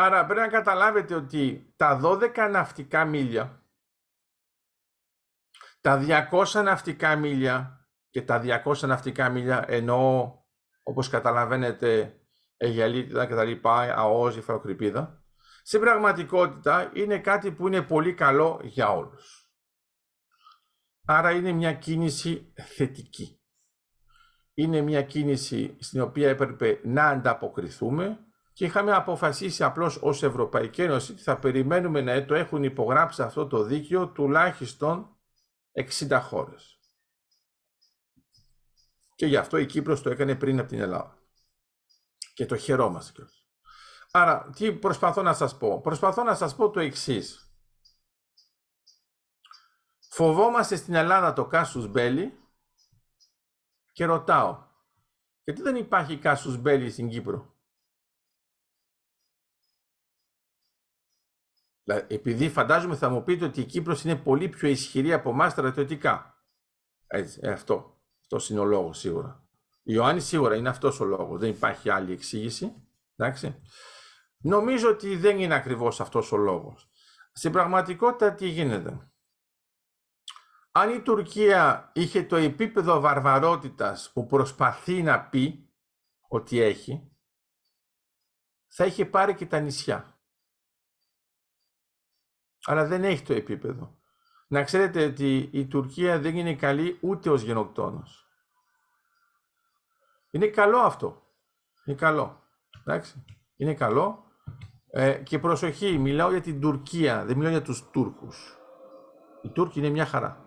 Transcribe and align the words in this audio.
Άρα 0.00 0.24
πρέπει 0.24 0.40
να 0.40 0.48
καταλάβετε 0.48 1.14
ότι 1.14 1.72
τα 1.76 2.00
12 2.02 2.48
ναυτικά 2.50 3.04
μίλια, 3.04 3.62
τα 5.80 6.28
200 6.32 6.62
ναυτικά 6.62 7.16
μίλια 7.16 7.86
και 8.10 8.22
τα 8.22 8.62
200 8.64 8.86
ναυτικά 8.86 9.28
μίλια 9.28 9.64
εννοώ 9.68 10.36
όπως 10.82 11.08
καταλαβαίνετε 11.08 12.20
Αιγιαλίτιδα 12.56 13.26
και 13.26 13.34
τα 13.34 13.44
λοιπά, 13.44 13.94
ΑΟΣ, 13.94 14.38
Φαροκρηπίδα, 14.40 15.24
στην 15.62 15.80
πραγματικότητα 15.80 16.90
είναι 16.94 17.18
κάτι 17.18 17.52
που 17.52 17.66
είναι 17.66 17.82
πολύ 17.82 18.14
καλό 18.14 18.60
για 18.62 18.90
όλους. 18.90 19.52
Άρα 21.06 21.30
είναι 21.30 21.52
μια 21.52 21.72
κίνηση 21.72 22.52
θετική. 22.76 23.42
Είναι 24.54 24.80
μια 24.80 25.02
κίνηση 25.02 25.76
στην 25.80 26.00
οποία 26.00 26.28
έπρεπε 26.28 26.80
να 26.84 27.04
ανταποκριθούμε 27.04 28.27
και 28.58 28.64
είχαμε 28.64 28.92
αποφασίσει 28.92 29.64
απλώς 29.64 29.96
ως 30.02 30.22
Ευρωπαϊκή 30.22 30.82
Ένωση 30.82 31.12
ότι 31.12 31.22
θα 31.22 31.38
περιμένουμε 31.38 32.00
να 32.00 32.24
το 32.24 32.34
έχουν 32.34 32.62
υπογράψει 32.62 33.22
αυτό 33.22 33.46
το 33.46 33.62
δίκαιο 33.62 34.08
τουλάχιστον 34.08 35.16
60 35.72 36.20
χώρες. 36.22 36.80
Και 39.14 39.26
γι' 39.26 39.36
αυτό 39.36 39.56
η 39.56 39.66
Κύπρος 39.66 40.02
το 40.02 40.10
έκανε 40.10 40.34
πριν 40.34 40.58
από 40.58 40.68
την 40.68 40.80
Ελλάδα. 40.80 41.18
Και 42.34 42.46
το 42.46 42.56
χαιρόμαστε 42.56 43.12
κιόλας. 43.12 43.46
Άρα, 44.10 44.50
τι 44.56 44.72
προσπαθώ 44.72 45.22
να 45.22 45.34
σας 45.34 45.56
πω. 45.56 45.80
Προσπαθώ 45.80 46.22
να 46.22 46.34
σας 46.34 46.56
πω 46.56 46.70
το 46.70 46.80
εξής. 46.80 47.52
Φοβόμαστε 50.10 50.76
στην 50.76 50.94
Ελλάδα 50.94 51.32
το 51.32 51.46
κάσους 51.46 51.86
μπέλι 51.86 52.38
και 53.92 54.04
ρωτάω, 54.04 54.66
γιατί 55.44 55.62
δεν 55.62 55.76
υπάρχει 55.76 56.18
κάσους 56.18 56.56
μπέλι 56.56 56.90
στην 56.90 57.08
Κύπρο; 57.08 57.57
Επειδή 61.88 62.48
φαντάζομαι 62.48 62.96
θα 62.96 63.08
μου 63.08 63.22
πείτε 63.22 63.44
ότι 63.44 63.60
η 63.60 63.64
Κύπρος 63.64 64.04
είναι 64.04 64.16
πολύ 64.16 64.48
πιο 64.48 64.68
ισχυρή 64.68 65.12
από 65.12 65.30
εμάς 65.30 65.52
στρατιωτικά. 65.52 66.44
Έτσι, 67.06 67.40
ε, 67.42 67.50
αυτό. 67.50 68.00
Αυτός 68.20 68.50
είναι 68.50 68.60
ο 68.60 68.64
λόγος 68.64 68.98
σίγουρα. 68.98 69.48
Η 69.82 69.92
Ιωάννης 69.94 70.24
σίγουρα 70.24 70.56
είναι 70.56 70.68
αυτός 70.68 71.00
ο 71.00 71.04
λόγος. 71.04 71.40
Δεν 71.40 71.50
υπάρχει 71.50 71.90
άλλη 71.90 72.12
εξήγηση. 72.12 72.72
Εντάξει. 73.16 73.62
Νομίζω 74.38 74.88
ότι 74.88 75.16
δεν 75.16 75.38
είναι 75.38 75.54
ακριβώς 75.54 76.00
αυτός 76.00 76.32
ο 76.32 76.36
λόγος. 76.36 76.90
Στην 77.32 77.52
πραγματικότητα 77.52 78.34
τι 78.34 78.48
γίνεται; 78.48 79.10
Αν 80.72 80.94
η 80.94 81.02
Τουρκία 81.02 81.90
είχε 81.94 82.22
το 82.22 82.36
επίπεδο 82.36 83.00
βαρβαρότητας 83.00 84.10
που 84.12 84.26
προσπαθεί 84.26 85.02
να 85.02 85.20
πει 85.20 85.72
ότι 86.28 86.60
έχει, 86.60 87.12
θα 88.66 88.84
είχε 88.86 89.06
πάρει 89.06 89.34
και 89.34 89.46
τα 89.46 89.60
νησιά. 89.60 90.17
Αλλά 92.68 92.86
δεν 92.86 93.04
έχει 93.04 93.22
το 93.22 93.32
επίπεδο. 93.32 93.96
Να 94.48 94.62
ξέρετε 94.62 95.04
ότι 95.04 95.48
η 95.52 95.66
Τουρκία 95.66 96.18
δεν 96.18 96.36
είναι 96.36 96.54
καλή 96.54 96.98
ούτε 97.00 97.30
ως 97.30 97.42
γενοκτόνος. 97.42 98.26
Είναι 100.30 100.46
καλό 100.46 100.78
αυτό. 100.78 101.22
Είναι 101.84 101.96
καλό. 101.96 102.42
Εντάξει. 102.80 103.24
Είναι 103.56 103.74
καλό. 103.74 104.24
Ε, 104.90 105.12
και 105.12 105.38
προσοχή, 105.38 105.98
μιλάω 105.98 106.30
για 106.30 106.40
την 106.40 106.60
Τουρκία, 106.60 107.24
δεν 107.24 107.36
μιλάω 107.36 107.50
για 107.52 107.62
τους 107.62 107.90
Τούρκους. 107.90 108.58
Οι 109.42 109.48
Τούρκοι 109.48 109.78
είναι 109.78 109.88
μια 109.88 110.06
χαρά. 110.06 110.44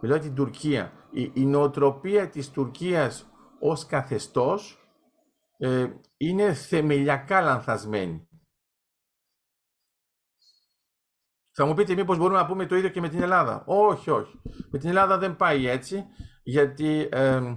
Μιλάω 0.00 0.16
για 0.18 0.26
την 0.26 0.36
Τουρκία. 0.36 0.92
Η, 1.10 1.30
η 1.34 1.46
νοοτροπία 1.46 2.28
της 2.28 2.50
Τουρκίας 2.50 3.26
ως 3.60 3.86
καθεστώς 3.86 4.78
ε, 5.58 5.86
είναι 6.16 6.52
θεμελιακά 6.52 7.40
λανθασμένη. 7.40 8.27
Θα 11.58 11.66
μου 11.66 11.74
πείτε 11.74 11.94
μήπως 11.94 12.16
μπορούμε 12.18 12.38
να 12.38 12.46
πούμε 12.46 12.66
το 12.66 12.76
ίδιο 12.76 12.88
και 12.88 13.00
με 13.00 13.08
την 13.08 13.22
Ελλάδα. 13.22 13.64
Όχι, 13.66 14.10
όχι. 14.10 14.40
Με 14.70 14.78
την 14.78 14.88
Ελλάδα 14.88 15.18
δεν 15.18 15.36
πάει 15.36 15.66
έτσι, 15.66 16.06
γιατί 16.42 17.08
ε, 17.12 17.56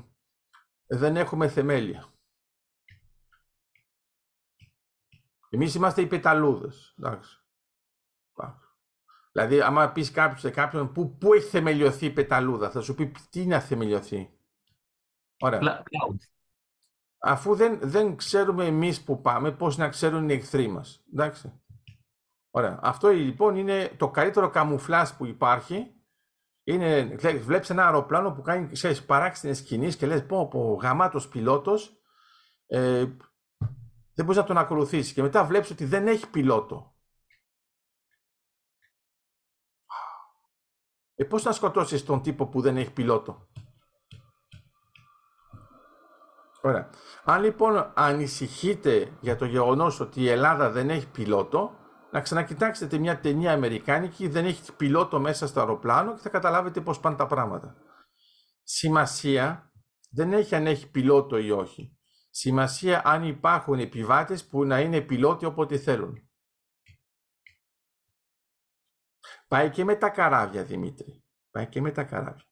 δεν 0.85 1.17
έχουμε 1.17 1.47
θεμέλια. 1.47 2.07
Εμείς 5.49 5.75
είμαστε 5.75 6.01
οι 6.01 6.07
πεταλούδες. 6.07 6.95
Εντάξει. 6.97 7.39
Δηλαδή, 9.31 9.61
άμα 9.61 9.91
πεις 9.91 10.11
κάποιος 10.11 10.39
σε 10.39 10.49
κάποιον 10.49 10.91
πού, 10.91 11.17
πού 11.17 11.33
έχει 11.33 11.47
θεμελιωθεί 11.47 12.05
η 12.05 12.13
πεταλούδα, 12.13 12.69
θα 12.69 12.81
σου 12.81 12.95
πει 12.95 13.11
τι 13.29 13.41
είναι 13.41 13.59
θεμελιωθεί. 13.59 14.39
Ωραία. 15.39 15.83
Αφού 17.17 17.55
δεν, 17.55 17.79
δεν 17.81 18.15
ξέρουμε 18.15 18.65
εμείς 18.65 19.03
που 19.03 19.21
πάμε, 19.21 19.51
πώς 19.51 19.77
να 19.77 19.89
ξέρουν 19.89 20.29
οι 20.29 20.33
εχθροί 20.33 20.67
μας. 20.67 21.03
Εντάξει. 21.13 21.60
Ωραία. 22.51 22.79
Αυτό 22.81 23.09
λοιπόν 23.09 23.55
είναι 23.55 23.95
το 23.97 24.09
καλύτερο 24.09 24.49
καμουφλάς 24.49 25.15
που 25.15 25.25
υπάρχει. 25.25 25.95
Είναι, 26.63 27.03
βλέπεις 27.41 27.69
ένα 27.69 27.85
αεροπλάνο 27.85 28.31
που 28.31 28.41
κάνει 28.41 28.71
ξέρεις, 28.71 29.05
παράξενες 29.05 29.61
κινήσεις 29.61 29.95
και 29.95 30.05
λες 30.05 30.25
πω, 30.25 30.47
πω 30.47 30.79
γαμάτος 30.81 31.27
πιλότος 31.27 32.01
ε, 32.73 33.05
δεν 34.13 34.25
μπορείς 34.25 34.37
να 34.37 34.43
τον 34.43 34.57
ακολουθήσεις 34.57 35.13
και 35.13 35.21
μετά 35.21 35.43
βλέπεις 35.43 35.69
ότι 35.69 35.85
δεν 35.85 36.07
έχει 36.07 36.29
πιλότο. 36.29 36.95
Ε, 41.15 41.23
πώς 41.23 41.43
να 41.43 41.51
σκοτώσεις 41.51 42.05
τον 42.05 42.21
τύπο 42.21 42.47
που 42.47 42.61
δεν 42.61 42.77
έχει 42.77 42.91
πιλότο; 42.91 43.47
Ωραία. 46.61 46.89
Αν 47.23 47.41
λοιπόν 47.43 47.91
ανησυχείτε 47.95 49.17
για 49.19 49.35
το 49.35 49.45
γεγονός 49.45 49.99
ότι 49.99 50.21
η 50.21 50.29
Ελλάδα 50.29 50.69
δεν 50.69 50.89
έχει 50.89 51.09
πιλότο, 51.09 51.75
να 52.11 52.21
ξανακοιτάξετε 52.21 52.97
μια 52.97 53.19
ταινία 53.19 53.53
αμερικάνικη, 53.53 54.27
δεν 54.27 54.45
έχει 54.45 54.75
πιλότο 54.75 55.19
μέσα 55.19 55.47
στο 55.47 55.59
αεροπλάνο 55.59 56.13
και 56.13 56.21
θα 56.21 56.29
καταλάβετε 56.29 56.81
πώς 56.81 56.99
πάνε 56.99 57.15
τα 57.15 57.25
πράγματα. 57.25 57.75
Σημασία 58.63 59.71
δεν 60.09 60.33
έχει 60.33 60.55
αν 60.55 60.67
έχει 60.67 60.91
πιλότο 60.91 61.37
ή 61.37 61.51
όχι. 61.51 61.97
Σημασία 62.29 63.01
αν 63.05 63.23
υπάρχουν 63.23 63.79
επιβάτες 63.79 64.47
που 64.47 64.65
να 64.65 64.79
είναι 64.79 65.01
πιλότοι 65.01 65.45
όποτε 65.45 65.77
θέλουν. 65.77 66.29
Πάει 69.47 69.69
και 69.69 69.83
με 69.83 69.95
τα 69.95 70.09
καράβια, 70.09 70.63
Δημήτρη. 70.63 71.23
Πάει 71.51 71.67
και 71.67 71.81
με 71.81 71.91
τα 71.91 72.03
καράβια. 72.03 72.45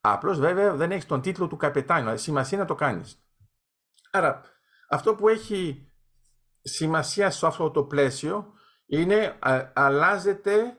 Απλώς 0.00 0.38
βέβαια 0.38 0.74
δεν 0.74 0.92
έχεις 0.92 1.06
τον 1.06 1.20
τίτλο 1.20 1.46
του 1.46 1.56
καπετάνιου. 1.56 2.18
Σημασία 2.18 2.58
να 2.58 2.64
το 2.64 2.74
κάνεις. 2.74 3.22
Άρα 4.10 4.42
αυτό 4.88 5.14
που 5.14 5.28
έχει 5.28 5.92
σημασία 6.60 7.30
σε 7.30 7.46
αυτό 7.46 7.70
το 7.70 7.84
πλαίσιο 7.84 8.52
είναι 8.90 9.38
α, 9.40 9.72
αλλάζεται, 9.74 10.78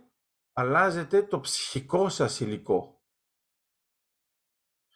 αλλάζεται 0.54 1.24
το 1.24 1.40
ψυχικό 1.40 2.10
σας 2.10 2.40
υλικό. 2.40 3.04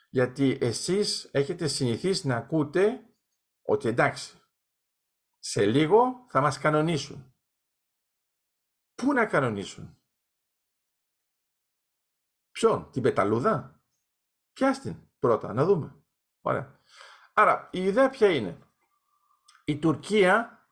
Γιατί 0.10 0.58
εσείς 0.62 1.30
έχετε 1.32 1.68
συνηθίσει 1.68 2.28
να 2.28 2.36
ακούτε 2.36 3.16
ότι 3.62 3.88
εντάξει, 3.88 4.42
σε 5.40 5.66
λίγο 5.66 6.26
θα 6.30 6.42
μας 6.42 6.60
κανονίσουν. 6.60 7.36
Πού 8.96 9.14
να 9.14 9.26
κανονίσουν; 9.26 10.02
Ποιον, 12.52 12.92
την 12.92 13.02
πεταλούδα; 13.02 13.84
Πιάστην 14.54 15.10
πρώτα, 15.20 15.54
να 15.54 15.66
δούμε. 15.66 16.04
Ωραία. 16.42 16.80
Άρα, 17.34 17.70
η 17.72 17.84
ιδέα 17.84 18.10
ποια 18.10 18.30
είναι; 18.30 18.60
Η 19.66 19.80
Τουρκία 19.80 20.68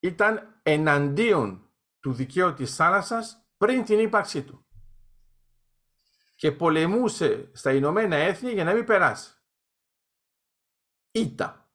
ήταν 0.00 0.49
εναντίον 0.70 1.70
του 2.00 2.12
δικαίου 2.12 2.54
της 2.54 2.74
θάλασσας 2.74 3.46
πριν 3.56 3.84
την 3.84 3.98
ύπαρξή 3.98 4.42
του 4.42 4.66
και 6.36 6.52
πολεμούσε 6.52 7.50
στα 7.52 7.72
Ηνωμένα 7.72 8.16
Έθνη 8.16 8.52
για 8.52 8.64
να 8.64 8.72
μην 8.74 8.84
περάσει. 8.84 9.34
Ήτα. 11.10 11.70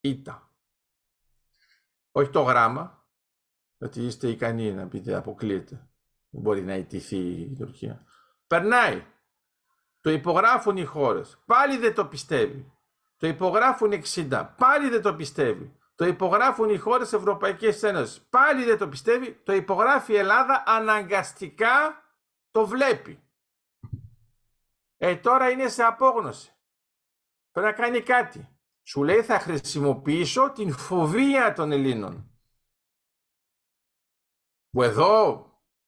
Ήτα. 0.00 0.54
Όχι 2.10 2.30
το 2.30 2.42
γράμμα, 2.42 3.08
ότι 3.78 4.04
είστε 4.04 4.28
ικανοί 4.28 4.72
να 4.72 4.88
πείτε 4.88 5.14
αποκλείεται. 5.14 5.90
Δεν 6.30 6.40
μπορεί 6.40 6.62
να 6.62 6.74
ιτηθεί 6.74 7.16
η 7.16 7.54
Τουρκία. 7.58 8.04
Περνάει. 8.46 9.06
Το 10.00 10.10
υπογράφουν 10.10 10.76
οι 10.76 10.84
χώρες. 10.84 11.42
Πάλι 11.46 11.78
δεν 11.78 11.94
το 11.94 12.06
πιστεύει. 12.06 12.72
Το 13.16 13.26
υπογράφουν 13.26 13.92
60. 13.92 14.54
Πάλι 14.56 14.88
δεν 14.88 15.02
το 15.02 15.14
πιστεύει. 15.14 15.78
Το 16.00 16.06
υπογράφουν 16.06 16.70
οι 16.70 16.76
χώρες 16.76 17.12
Ευρωπαϊκής 17.12 17.82
Ένωσης. 17.82 18.26
Πάλι 18.30 18.64
δεν 18.64 18.78
το 18.78 18.88
πιστεύει. 18.88 19.32
Το 19.32 19.52
υπογράφει 19.52 20.12
η 20.12 20.16
Ελλάδα 20.16 20.62
αναγκαστικά 20.66 22.04
το 22.50 22.66
βλέπει. 22.66 23.22
Ε, 24.96 25.16
τώρα 25.16 25.50
είναι 25.50 25.68
σε 25.68 25.82
απόγνωση. 25.82 26.56
Πρέπει 27.50 27.66
να 27.66 27.72
κάνει 27.72 28.00
κάτι. 28.00 28.48
Σου 28.82 29.02
λέει 29.02 29.22
θα 29.22 29.38
χρησιμοποιήσω 29.38 30.50
την 30.52 30.72
φοβία 30.72 31.52
των 31.52 31.72
Ελλήνων. 31.72 32.30
Που 34.70 34.82
εδώ, 34.82 35.44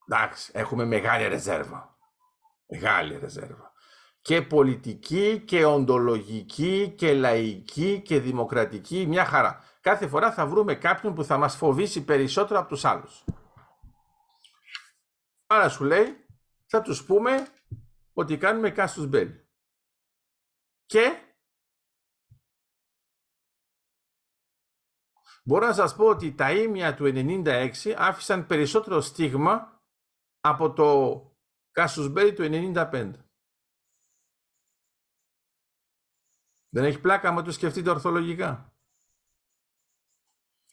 εντάξει, 0.07 0.51
έχουμε 0.55 0.85
μεγάλη 0.85 1.27
ρεζέρβα. 1.27 1.97
Μεγάλη 2.65 3.17
ρεζέρβα. 3.17 3.72
Και 4.23 4.41
πολιτική 4.41 5.43
και 5.45 5.65
οντολογική 5.65 6.93
και 6.97 7.13
λαϊκή 7.13 8.01
και 8.01 8.19
δημοκρατική, 8.19 9.05
μια 9.07 9.25
χαρά. 9.25 9.63
Κάθε 9.81 10.07
φορά 10.07 10.31
θα 10.31 10.45
βρούμε 10.45 10.75
κάποιον 10.75 11.13
που 11.13 11.23
θα 11.23 11.37
μας 11.37 11.55
φοβήσει 11.55 12.03
περισσότερο 12.03 12.59
από 12.59 12.69
τους 12.69 12.85
άλλους. 12.85 13.23
Άρα 15.47 15.69
σου 15.69 15.83
λέει, 15.83 16.25
θα 16.65 16.81
τους 16.81 17.05
πούμε 17.05 17.47
ότι 18.13 18.37
κάνουμε 18.37 18.71
κάστους 18.71 19.07
μπέλ. 19.07 19.31
Και 20.85 21.35
μπορώ 25.43 25.67
να 25.67 25.73
σας 25.73 25.95
πω 25.95 26.05
ότι 26.05 26.33
τα 26.33 26.51
ίμια 26.51 26.95
του 26.95 27.05
96 27.05 27.93
άφησαν 27.97 28.45
περισσότερο 28.45 29.01
στίγμα 29.01 29.81
από 30.39 30.73
το 30.73 31.21
κάστους 31.71 32.09
μπέλ 32.09 32.33
του 32.33 32.43
95. 32.75 33.22
Δεν 36.73 36.83
έχει 36.83 36.99
πλάκα 36.99 37.31
με 37.31 37.41
το 37.41 37.51
σκεφτείτε 37.51 37.89
ορθολογικά. 37.89 38.73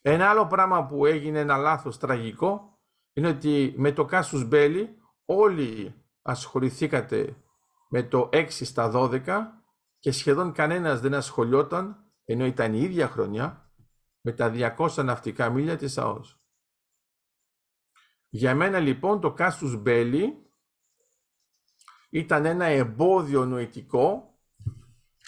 Ένα 0.02 0.30
άλλο 0.30 0.46
πράγμα 0.46 0.86
που 0.86 1.06
έγινε 1.06 1.38
ένα 1.38 1.56
λάθος 1.56 1.98
τραγικό 1.98 2.78
είναι 3.12 3.28
ότι 3.28 3.74
με 3.76 3.92
το 3.92 4.04
κάστους 4.04 4.44
μπέλι 4.44 4.98
όλοι 5.24 5.94
ασχοληθήκατε 6.22 7.42
με 7.88 8.02
το 8.02 8.28
6 8.32 8.46
στα 8.50 8.90
12 8.94 9.46
και 9.98 10.12
σχεδόν 10.12 10.52
κανένας 10.52 11.00
δεν 11.00 11.14
ασχολιόταν, 11.14 12.12
ενώ 12.24 12.46
ήταν 12.46 12.74
η 12.74 12.80
ίδια 12.80 13.08
χρονιά, 13.08 13.72
με 14.20 14.32
τα 14.32 14.76
200 14.78 15.04
ναυτικά 15.04 15.50
μίλια 15.50 15.76
της 15.76 15.98
ΑΟΣ. 15.98 16.36
Για 18.28 18.54
μένα 18.54 18.78
λοιπόν 18.78 19.20
το 19.20 19.32
κάστους 19.32 19.76
μπέλι 19.76 20.52
ήταν 22.10 22.44
ένα 22.44 22.64
εμπόδιο 22.64 23.44
νοητικό 23.44 24.29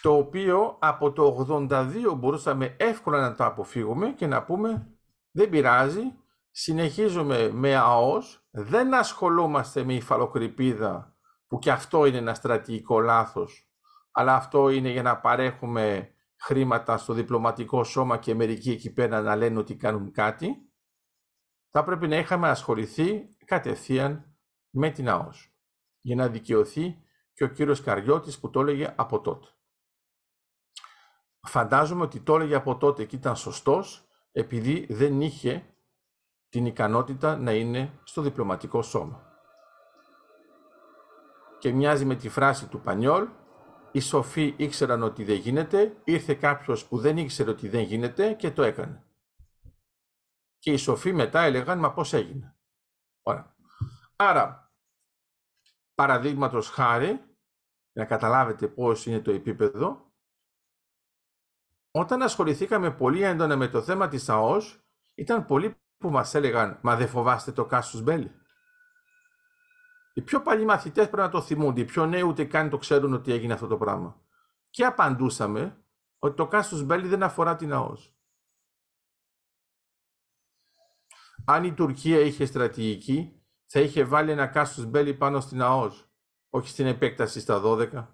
το 0.03 0.17
οποίο 0.17 0.77
από 0.81 1.13
το 1.13 1.47
82 1.49 2.15
μπορούσαμε 2.17 2.77
εύκολα 2.79 3.21
να 3.21 3.35
το 3.35 3.45
αποφύγουμε 3.45 4.13
και 4.13 4.27
να 4.27 4.45
πούμε 4.45 4.97
δεν 5.31 5.49
πειράζει, 5.49 6.03
συνεχίζουμε 6.51 7.51
με 7.53 7.77
ΑΟΣ, 7.77 8.47
δεν 8.51 8.95
ασχολούμαστε 8.95 9.85
με 9.85 9.95
υφαλοκρηπίδα 9.95 11.17
που 11.47 11.59
και 11.59 11.71
αυτό 11.71 12.07
είναι 12.07 12.17
ένα 12.17 12.35
στρατηγικό 12.35 13.01
λάθος, 13.01 13.71
αλλά 14.13 14.35
αυτό 14.35 14.69
είναι 14.69 14.91
για 14.91 15.03
να 15.03 15.21
παρέχουμε 15.21 16.15
χρήματα 16.41 16.97
στο 16.97 17.13
διπλωματικό 17.13 17.85
σώμα 17.85 18.19
και 18.19 18.35
μερικοί 18.35 18.71
εκεί 18.71 18.93
πέρα 18.93 19.21
να 19.21 19.37
λένε 19.37 19.59
ότι 19.59 19.77
κάνουν 19.77 20.13
κάτι, 20.13 20.73
θα 21.71 21.85
πρέπει 21.85 22.09
να 22.09 22.17
είχαμε 22.17 22.49
ασχοληθεί 22.49 23.37
κατευθείαν 23.45 24.37
με 24.71 24.91
την 24.91 25.09
ΑΟΣ 25.09 25.55
για 26.01 26.17
να 26.17 26.29
δικαιωθεί 26.29 27.03
και 27.33 27.45
ο 27.45 27.49
κύριος 27.49 27.81
Καριώτης 27.81 28.41
που 28.41 28.51
το 28.51 28.61
έλεγε 28.61 28.95
από 28.97 29.21
τότε. 29.21 29.47
Φαντάζομαι 31.47 32.03
ότι 32.03 32.21
το 32.21 32.35
έλεγε 32.35 32.55
από 32.55 32.77
τότε 32.77 33.05
και 33.05 33.17
ήταν 33.17 33.37
σωστός 33.37 34.09
επειδή 34.33 34.87
δεν 34.91 35.21
είχε 35.21 35.67
την 36.49 36.67
ικανότητα 36.67 37.37
να 37.37 37.53
είναι 37.53 38.01
στο 38.05 38.23
διπλωματικό 38.23 38.83
σώμα. 38.83 39.27
Και 41.59 41.73
μοιάζει 41.73 42.05
με 42.05 42.15
τη 42.15 42.29
φράση 42.29 42.69
του 42.69 42.81
Πανιόλ 42.81 43.29
οι 43.93 44.01
σοφοί 44.01 44.55
ήξεραν 44.57 45.03
ότι 45.03 45.25
δεν 45.25 45.37
γίνεται, 45.37 45.97
ήρθε 46.05 46.35
κάποιος 46.35 46.87
που 46.87 46.99
δεν 46.99 47.17
ήξερε 47.17 47.51
ότι 47.51 47.69
δεν 47.69 47.83
γίνεται 47.83 48.33
και 48.33 48.51
το 48.51 48.63
έκανε. 48.63 49.05
Και 50.59 50.73
οι 50.73 50.77
σοφοί 50.77 51.13
μετά 51.13 51.41
έλεγαν, 51.41 51.79
μα 51.79 51.93
πώς 51.93 52.13
έγινε. 52.13 52.57
Ωραία. 53.23 53.57
Άρα, 54.17 54.73
παραδείγματος 55.95 56.69
χάρη, 56.69 57.25
να 57.93 58.05
καταλάβετε 58.05 58.69
πώς 58.69 59.07
είναι 59.07 59.21
το 59.21 59.31
επίπεδο, 59.31 60.12
όταν 61.93 62.23
ασχοληθήκαμε 62.23 62.91
πολύ 62.91 63.23
έντονα 63.23 63.57
με 63.57 63.69
το 63.69 63.83
θέμα 63.83 64.09
της 64.09 64.29
ΑΟΣ, 64.29 64.81
ήταν 65.15 65.47
πολλοί 65.47 65.77
που 65.99 66.11
μας 66.11 66.35
έλεγαν 66.35 66.79
«Μα 66.83 66.97
δεν 66.97 67.09
φοβάστε 67.09 67.53
το 67.53 67.65
Κάσους 67.65 68.03
Μπέλη». 68.03 68.37
Οι 70.15 70.23
πιο 70.23 70.43
παλιοί 70.43 70.65
μαθητές 70.67 71.05
πρέπει 71.05 71.23
να 71.23 71.29
το 71.29 71.43
θυμούνται, 71.43 71.81
οι 71.81 71.85
πιο 71.85 72.07
νέοι 72.07 72.23
ούτε 72.23 72.45
καν 72.45 72.71
το 72.71 72.79
ξέρουν 72.79 73.13
ότι 73.13 73.33
έγινε 73.33 73.53
αυτό 73.53 73.67
το 73.67 73.77
πράγμα. 73.77 74.21
Και 74.71 74.85
απαντούσαμε 74.85 75.85
ότι 76.19 76.37
το 76.37 76.47
Κάσους 76.47 76.83
Μπέλη 76.83 77.09
δεν 77.09 77.23
αφορά 77.23 77.57
την 77.57 77.73
ΑΟΣ. 77.73 78.17
Αν 81.45 81.65
η 81.65 81.75
Τουρκία 81.75 82.21
είχε 82.21 82.45
στρατηγική, 82.45 83.43
θα 83.67 83.81
είχε 83.81 84.05
βάλει 84.05 84.31
ένα 84.31 84.47
Κάσους 84.47 84.85
Μπέλη 84.85 85.15
πάνω 85.15 85.41
στην 85.41 85.63
ΑΟΣ, 85.63 86.11
όχι 86.51 86.69
στην 86.69 86.87
επέκταση 86.87 87.41
στα 87.41 87.61
12. 87.65 88.07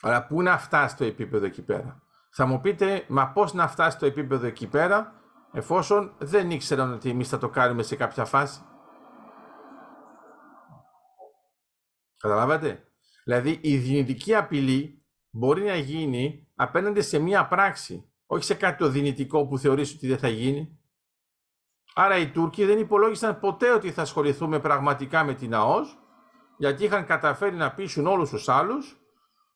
Αλλά 0.00 0.26
πού 0.26 0.42
να 0.42 0.58
φτάσει 0.58 0.96
το 0.96 1.04
επίπεδο 1.04 1.46
εκεί 1.46 1.62
πέρα; 1.62 2.02
Θα 2.32 2.46
μου 2.46 2.60
πείτε, 2.60 3.04
μα 3.08 3.28
πώς 3.28 3.52
να 3.52 3.68
φτάσει 3.68 3.98
το 3.98 4.06
επίπεδο 4.06 4.46
εκεί 4.46 4.66
πέρα, 4.66 5.20
εφόσον 5.52 6.14
δεν 6.18 6.50
ήξεραν 6.50 6.92
ότι 6.92 7.10
εμείς 7.10 7.28
θα 7.28 7.38
το 7.38 7.48
κάνουμε 7.48 7.82
σε 7.82 7.96
κάποια 7.96 8.24
φάση. 8.24 8.60
Καταλάβατε; 12.16 12.84
Δηλαδή 13.24 13.58
η 13.62 13.76
δυνητική 13.76 14.34
απειλή 14.34 15.04
μπορεί 15.30 15.62
να 15.62 15.74
γίνει 15.74 16.48
απέναντι 16.54 17.00
σε 17.00 17.18
μία 17.18 17.46
πράξη, 17.46 18.12
όχι 18.26 18.44
σε 18.44 18.54
κάτι 18.54 18.78
το 18.78 18.88
δυνητικό 18.88 19.46
που 19.46 19.58
θεωρείς 19.58 19.94
ότι 19.94 20.06
δεν 20.06 20.18
θα 20.18 20.28
γίνει. 20.28 20.78
Άρα 21.94 22.16
οι 22.16 22.30
Τούρκοι 22.30 22.64
δεν 22.64 22.78
υπολόγισαν 22.78 23.38
ποτέ 23.40 23.72
ότι 23.72 23.90
θα 23.90 24.02
ασχοληθούμε 24.02 24.60
πραγματικά 24.60 25.24
με 25.24 25.34
την 25.34 25.54
ΑΟΣ, 25.54 25.98
γιατί 26.58 26.84
είχαν 26.84 27.06
καταφέρει 27.06 27.56
να 27.56 27.74
πείσουν 27.74 28.06
όλους 28.06 28.30
τους 28.30 28.48
άλλους 28.48 29.00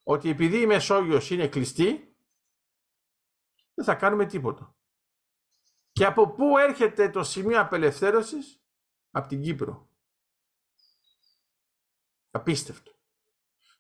ότι 0.03 0.31
επειδή 0.31 0.61
η 0.61 0.67
Μεσόγειος 0.67 1.31
είναι 1.31 1.47
κλειστή, 1.49 2.14
δεν 3.75 3.85
θα 3.85 3.95
κάνουμε 3.95 4.27
τίποτα. 4.27 4.77
Και 5.93 6.05
από 6.05 6.31
πού 6.31 6.59
έρχεται 6.59 7.11
το 7.11 7.23
σημείο 7.23 7.61
απελευθέρωσης; 7.61 8.63
Από 9.11 9.29
την 9.29 9.43
Κύπρο. 9.43 9.89
Απίστευτο. 12.31 12.93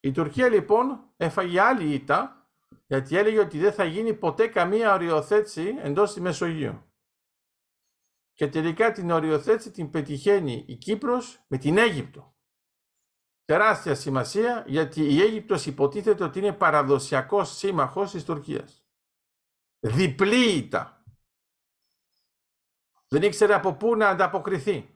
Η 0.00 0.12
Τουρκία 0.12 0.48
λοιπόν 0.48 1.12
έφαγε 1.16 1.60
άλλη 1.60 1.94
ήττα 1.94 2.48
γιατί 2.86 3.16
έλεγε 3.16 3.38
ότι 3.38 3.58
δεν 3.58 3.72
θα 3.72 3.84
γίνει 3.84 4.14
ποτέ 4.14 4.48
καμία 4.48 4.94
οριοθέτηση 4.94 5.74
εντός 5.78 6.12
της 6.12 6.22
Μεσογείου. 6.22 6.92
Και 8.32 8.48
τελικά 8.48 8.92
την 8.92 9.10
οριοθέτηση 9.10 9.70
την 9.70 9.90
πετυχαίνει 9.90 10.64
η 10.68 10.76
Κύπρος 10.76 11.44
με 11.48 11.58
την 11.58 11.78
Αίγυπτο. 11.78 12.36
Τεράστια 13.44 13.94
σημασία 13.94 14.64
γιατί 14.66 15.14
η 15.14 15.20
Αίγυπτος 15.20 15.66
υποτίθεται 15.66 16.24
ότι 16.24 16.38
είναι 16.38 16.52
παραδοσιακός 16.52 17.56
σύμμαχος 17.56 18.10
της 18.10 18.24
Τουρκίας 18.24 18.83
διπλή 19.84 20.56
ήττα. 20.56 21.04
Δεν 23.08 23.22
ήξερε 23.22 23.54
από 23.54 23.74
πού 23.74 23.96
να 23.96 24.08
ανταποκριθεί. 24.08 24.94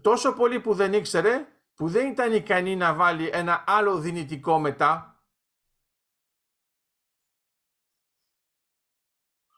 Τόσο 0.00 0.32
πολύ 0.32 0.60
που 0.60 0.74
δεν 0.74 0.92
ήξερε, 0.92 1.46
που 1.74 1.88
δεν 1.88 2.10
ήταν 2.10 2.32
ικανή 2.32 2.76
να 2.76 2.94
βάλει 2.94 3.30
ένα 3.32 3.64
άλλο 3.66 3.98
δυνητικό 3.98 4.58
μετά. 4.58 5.22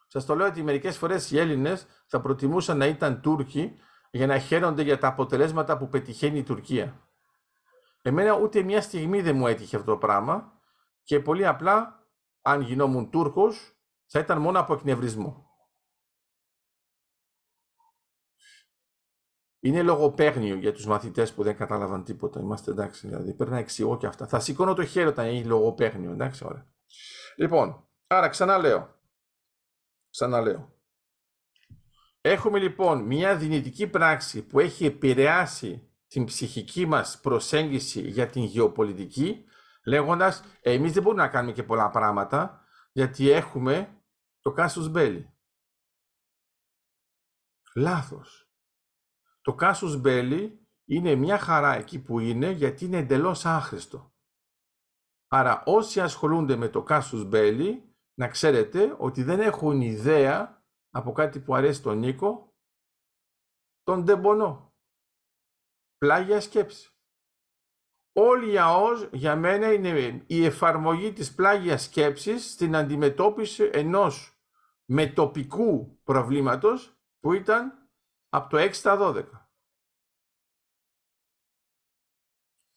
Σας 0.07 0.25
το 0.25 0.35
λέω 0.35 0.47
ότι 0.47 0.63
μερικές 0.63 0.99
φορές 0.99 1.31
οι 1.31 1.39
Έλληνες 1.39 1.87
θα 2.07 2.21
προτιμούσαν 2.21 2.77
να 2.77 2.87
ήταν 2.87 3.21
Τούρκοι 3.21 3.81
για 4.11 4.27
να 4.27 4.39
χαίρονται 4.39 4.83
για 4.83 4.99
τα 4.99 5.09
αποτελέσματα 5.09 5.79
που 5.79 5.89
πετυχαίνει 5.89 6.39
η 6.39 6.43
Τουρκία. 6.43 7.09
Εμένα 8.03 8.33
ούτε 8.33 8.63
μια 8.63 8.83
στιγμή 8.83 9.23
δεν 9.23 9.37
μου 9.37 9.47
έτυχε 9.47 9.77
αυτό 9.77 9.91
το 9.91 9.99
πράγμα 9.99 10.61
και 11.03 11.21
πολύ 11.21 11.47
απλά 11.47 12.06
αν 12.47 12.61
γινόμουν 12.61 13.11
Τούρκος, 13.11 13.77
θα 14.07 14.19
ήταν 14.19 14.41
μόνο 14.41 14.59
από 14.59 14.75
εκνευρισμό. 14.75 15.51
Είναι 19.61 19.83
λογοπαίγνιο 19.83 20.55
για 20.55 20.73
τους 20.73 20.87
μαθητές 20.87 21.35
που 21.35 21.43
δεν 21.43 21.57
κατάλαβαν 21.57 22.05
τίποτα. 22.05 22.41
Είμαστε 22.41 22.71
εντάξει, 22.71 23.07
δηλαδή 23.09 23.35
πρέπει 23.35 23.51
να 23.51 23.59
εξηγώ 23.59 23.97
και 23.97 24.07
αυτά. 24.07 24.27
Θα 24.27 24.41
σηκώνω 24.41 24.75
το 24.75 24.85
χέρι 24.85 25.09
όταν 25.09 25.27
έχει 25.27 25.45
λογοπαίγνιο, 25.45 26.11
εντάξει, 26.13 26.45
ωραία. 26.45 26.67
Λοιπόν, 27.37 27.89
άρα 28.07 28.29
ξαναλέω. 28.29 28.95
Ξαναλέω. 30.11 30.75
Έχουμε 32.21 32.59
λοιπόν 32.59 33.03
μια 33.03 33.37
δυνητική 33.37 33.87
πράξη 33.87 34.47
που 34.47 34.61
έχει 34.61 34.85
επηρεάσει 34.85 35.91
την 36.07 36.25
ψυχική 36.25 36.87
μας 36.87 37.21
προσέγγιση 37.21 38.01
για 38.01 38.27
την 38.27 38.43
γεωπολιτική 38.43 39.45
λέγοντας 39.87 40.43
εμείς 40.61 40.93
δεν 40.93 41.03
μπορούμε 41.03 41.23
να 41.23 41.29
κάνουμε 41.29 41.53
και 41.53 41.63
πολλά 41.63 41.91
πράγματα 41.91 42.65
γιατί 42.93 43.31
έχουμε 43.31 44.03
το 44.41 44.53
κάσους 44.53 44.89
μπέλι. 44.89 45.35
Λάθος. 47.75 48.51
Το 49.41 49.55
κάσους 49.55 50.01
μπέλι 50.01 50.69
είναι 50.85 51.15
μια 51.15 51.39
χαρά 51.39 51.75
εκεί 51.75 52.03
που 52.03 52.19
είναι 52.19 52.51
γιατί 52.51 52.85
είναι 52.85 52.99
εντελώς 52.99 53.45
άχρηστο. 53.45 54.15
Άρα 55.29 55.63
όσοι 55.67 56.01
ασχολούνται 56.01 56.57
με 56.57 56.69
το 56.69 56.83
κάσους 56.83 57.25
μπέλι 57.25 57.97
να 58.15 58.29
ξέρετε 58.29 58.97
ότι 58.99 59.23
δεν 59.23 59.41
έχουν 59.41 59.81
ιδέα 59.81 60.65
από 60.91 61.13
κάτι 61.13 61.41
που 61.41 61.55
αρέσει 61.55 61.83
τον 61.83 61.99
Νίκο 61.99 62.55
τον 63.83 64.05
ντεμπονό. 64.05 64.75
Πλάγια 65.99 66.41
σκέψη. 66.41 66.96
Όλη 68.19 68.53
η 68.53 68.59
ΑΟΣ 68.59 69.09
για 69.13 69.37
μένα 69.37 69.73
είναι 69.73 70.23
η 70.27 70.45
εφαρμογή 70.45 71.13
της 71.13 71.35
πλάγιας 71.35 71.83
σκέψης 71.83 72.51
στην 72.51 72.77
αντιμετώπιση 72.77 73.71
ενός 73.73 74.39
μετοπικού 74.85 76.01
προβλήματος 76.05 76.97
που 77.21 77.33
ήταν 77.33 77.73
από 78.29 78.49
το 78.49 78.59
6 78.59 78.69
στα 78.73 78.97
12. 79.01 79.25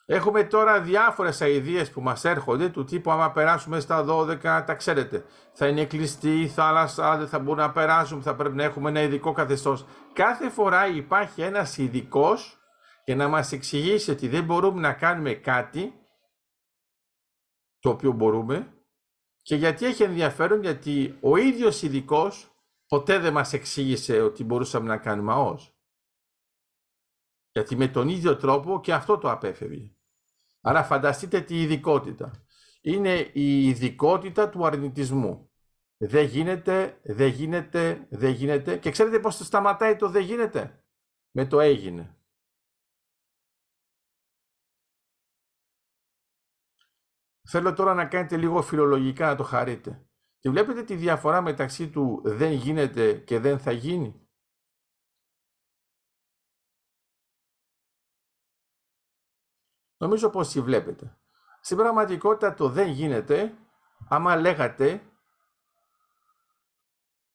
Έχουμε 0.06 0.44
τώρα 0.44 0.82
διάφορες 0.82 1.42
αηδίες 1.42 1.92
που 1.92 2.02
μας 2.02 2.26
έρχονται 2.26 2.70
του 2.70 2.84
τύπου 2.84 3.12
άμα 3.12 3.32
περάσουμε 3.32 3.80
στα 3.80 4.06
12, 4.08 4.64
τα 4.66 4.76
ξέρετε, 4.76 5.26
θα 5.54 5.68
είναι 5.68 5.86
κλειστή 5.86 6.42
η 6.42 6.48
θάλασσα, 6.48 7.18
δεν 7.18 7.28
θα 7.28 7.40
μπορούν 7.40 7.62
να 7.62 7.72
περάσουν, 7.72 8.22
θα 8.22 8.36
πρέπει 8.36 8.56
να 8.56 8.64
έχουμε 8.64 8.90
ένα 8.90 9.02
ειδικό 9.02 9.32
καθεστώς. 9.32 9.86
Κάθε 10.14 10.50
φορά 10.50 10.88
υπάρχει 10.88 11.42
ένας 11.42 11.78
ειδικός 11.78 12.59
και 13.10 13.16
να 13.16 13.28
μας 13.28 13.52
εξηγήσει 13.52 14.12
ότι 14.12 14.28
δεν 14.28 14.44
μπορούμε 14.46 14.80
να 14.80 14.94
κάνουμε 14.94 15.34
κάτι 15.34 15.94
το 17.80 17.90
οποίο 17.90 18.12
μπορούμε 18.12 18.74
και 19.42 19.56
γιατί 19.56 19.86
έχει 19.86 20.04
ενδιαφέρον 20.04 20.62
γιατί 20.62 21.18
ο 21.22 21.38
ίδιος 21.38 21.82
ειδικός 21.82 22.56
ποτέ 22.88 23.20
δεν 23.20 23.34
μας 23.34 23.54
εξήγησε 23.54 24.22
ότι 24.22 24.44
μπορούσαμε 24.44 24.88
να 24.88 24.98
κάνουμε 24.98 25.32
ΑΟΣ. 25.32 25.76
Γιατί 27.52 27.76
με 27.76 27.88
τον 27.88 28.10
ίδιο 28.10 28.38
τρόπο 28.38 28.80
και 28.82 28.94
αυτό 28.94 29.18
το 29.18 29.32
απέφευγε. 29.32 29.96
Άρα 30.62 30.84
φανταστείτε 30.84 31.42
τη 31.42 31.62
ειδικότητα. 31.62 32.46
Είναι 32.82 33.30
η 33.34 33.68
ειδικότητα 33.68 34.50
του 34.50 34.66
αρνητισμού. 34.66 35.52
Δεν 35.98 36.26
γίνεται, 36.26 37.00
δεν 37.04 37.28
γίνεται, 37.28 38.08
δεν 38.10 38.32
γίνεται. 38.32 38.78
Και 38.78 38.92
ξέρετε 38.92 39.20
πώς 39.20 39.38
το 39.38 39.44
σταματάει 39.44 39.96
το 39.96 40.10
δεν 40.10 40.24
γίνεται. 40.24 40.84
Με 41.32 41.46
το 41.46 41.60
έγινε. 41.60 42.14
Θέλω 47.52 47.74
τώρα 47.74 47.94
να 47.94 48.06
κάνετε 48.06 48.38
λίγο 48.38 48.62
φιλολογικά 48.62 49.28
να 49.28 49.36
το 49.36 49.44
χαρείτε. 49.44 50.08
Και 50.40 50.50
βλέπετε 50.50 50.84
τη 50.84 50.96
διαφορά 50.96 51.42
μεταξύ 51.42 51.90
του 51.90 52.22
δεν 52.26 52.52
γίνεται 52.52 53.14
και 53.14 53.40
δεν 53.40 53.60
θα 53.60 53.72
γίνει. 53.72 54.28
Νομίζω 59.98 60.30
πως 60.30 60.50
τη 60.50 60.62
βλέπετε. 60.62 61.20
Στην 61.62 61.78
πραγματικότητα 61.78 62.54
το 62.54 62.70
δεν 62.70 62.90
γίνεται, 62.90 63.58
άμα 64.10 64.36
λέγατε 64.36 65.04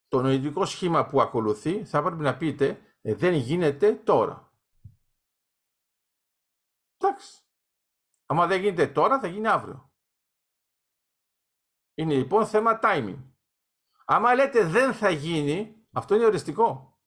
το 0.08 0.22
νοητικό 0.22 0.64
σχήμα 0.64 1.06
που 1.06 1.20
ακολουθεί, 1.20 1.84
θα 1.84 2.02
πρέπει 2.02 2.22
να 2.22 2.36
πείτε 2.36 2.96
«Ε, 3.00 3.14
δεν 3.14 3.34
γίνεται 3.34 3.94
τώρα. 3.94 4.52
Εντάξει. 6.96 7.42
Άμα 8.26 8.46
δεν 8.46 8.60
γίνεται 8.60 8.86
τώρα, 8.86 9.20
θα 9.20 9.26
γίνει 9.26 9.48
αύριο. 9.48 9.93
Είναι 11.94 12.14
λοιπόν 12.14 12.46
θέμα 12.46 12.78
timing. 12.82 13.32
Άμα 14.04 14.34
λέτε 14.34 14.64
δεν 14.64 14.94
θα 14.94 15.10
γίνει, 15.10 15.86
αυτό 15.92 16.14
είναι 16.14 16.24
οριστικό. 16.24 16.98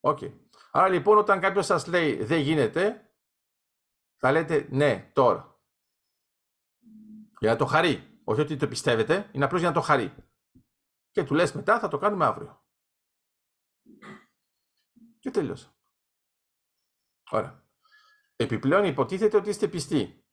OK. 0.00 0.18
Okay. 0.20 0.38
Άρα 0.70 0.88
λοιπόν 0.88 1.18
όταν 1.18 1.40
κάποιος 1.40 1.66
σας 1.66 1.86
λέει 1.86 2.24
δεν 2.24 2.40
γίνεται, 2.40 3.12
θα 4.16 4.32
λέτε 4.32 4.68
ναι 4.70 5.10
τώρα. 5.12 5.60
Για 7.38 7.50
να 7.50 7.56
το 7.56 7.66
χαρεί. 7.66 8.20
Όχι 8.24 8.40
ότι 8.40 8.56
το 8.56 8.68
πιστεύετε, 8.68 9.30
είναι 9.32 9.44
απλώς 9.44 9.60
για 9.60 9.68
να 9.68 9.74
το 9.74 9.80
χαρεί. 9.80 10.14
Και 11.10 11.24
του 11.24 11.34
λες 11.34 11.52
μετά 11.52 11.78
θα 11.78 11.88
το 11.88 11.98
κάνουμε 11.98 12.24
αύριο. 12.24 12.66
Και 15.18 15.30
τελείωσα. 15.30 15.76
Ωραία. 17.30 17.66
Επιπλέον 18.36 18.84
υποτίθεται 18.84 19.36
ότι 19.36 19.48
είστε 19.48 19.68
πιστοί. 19.68 20.27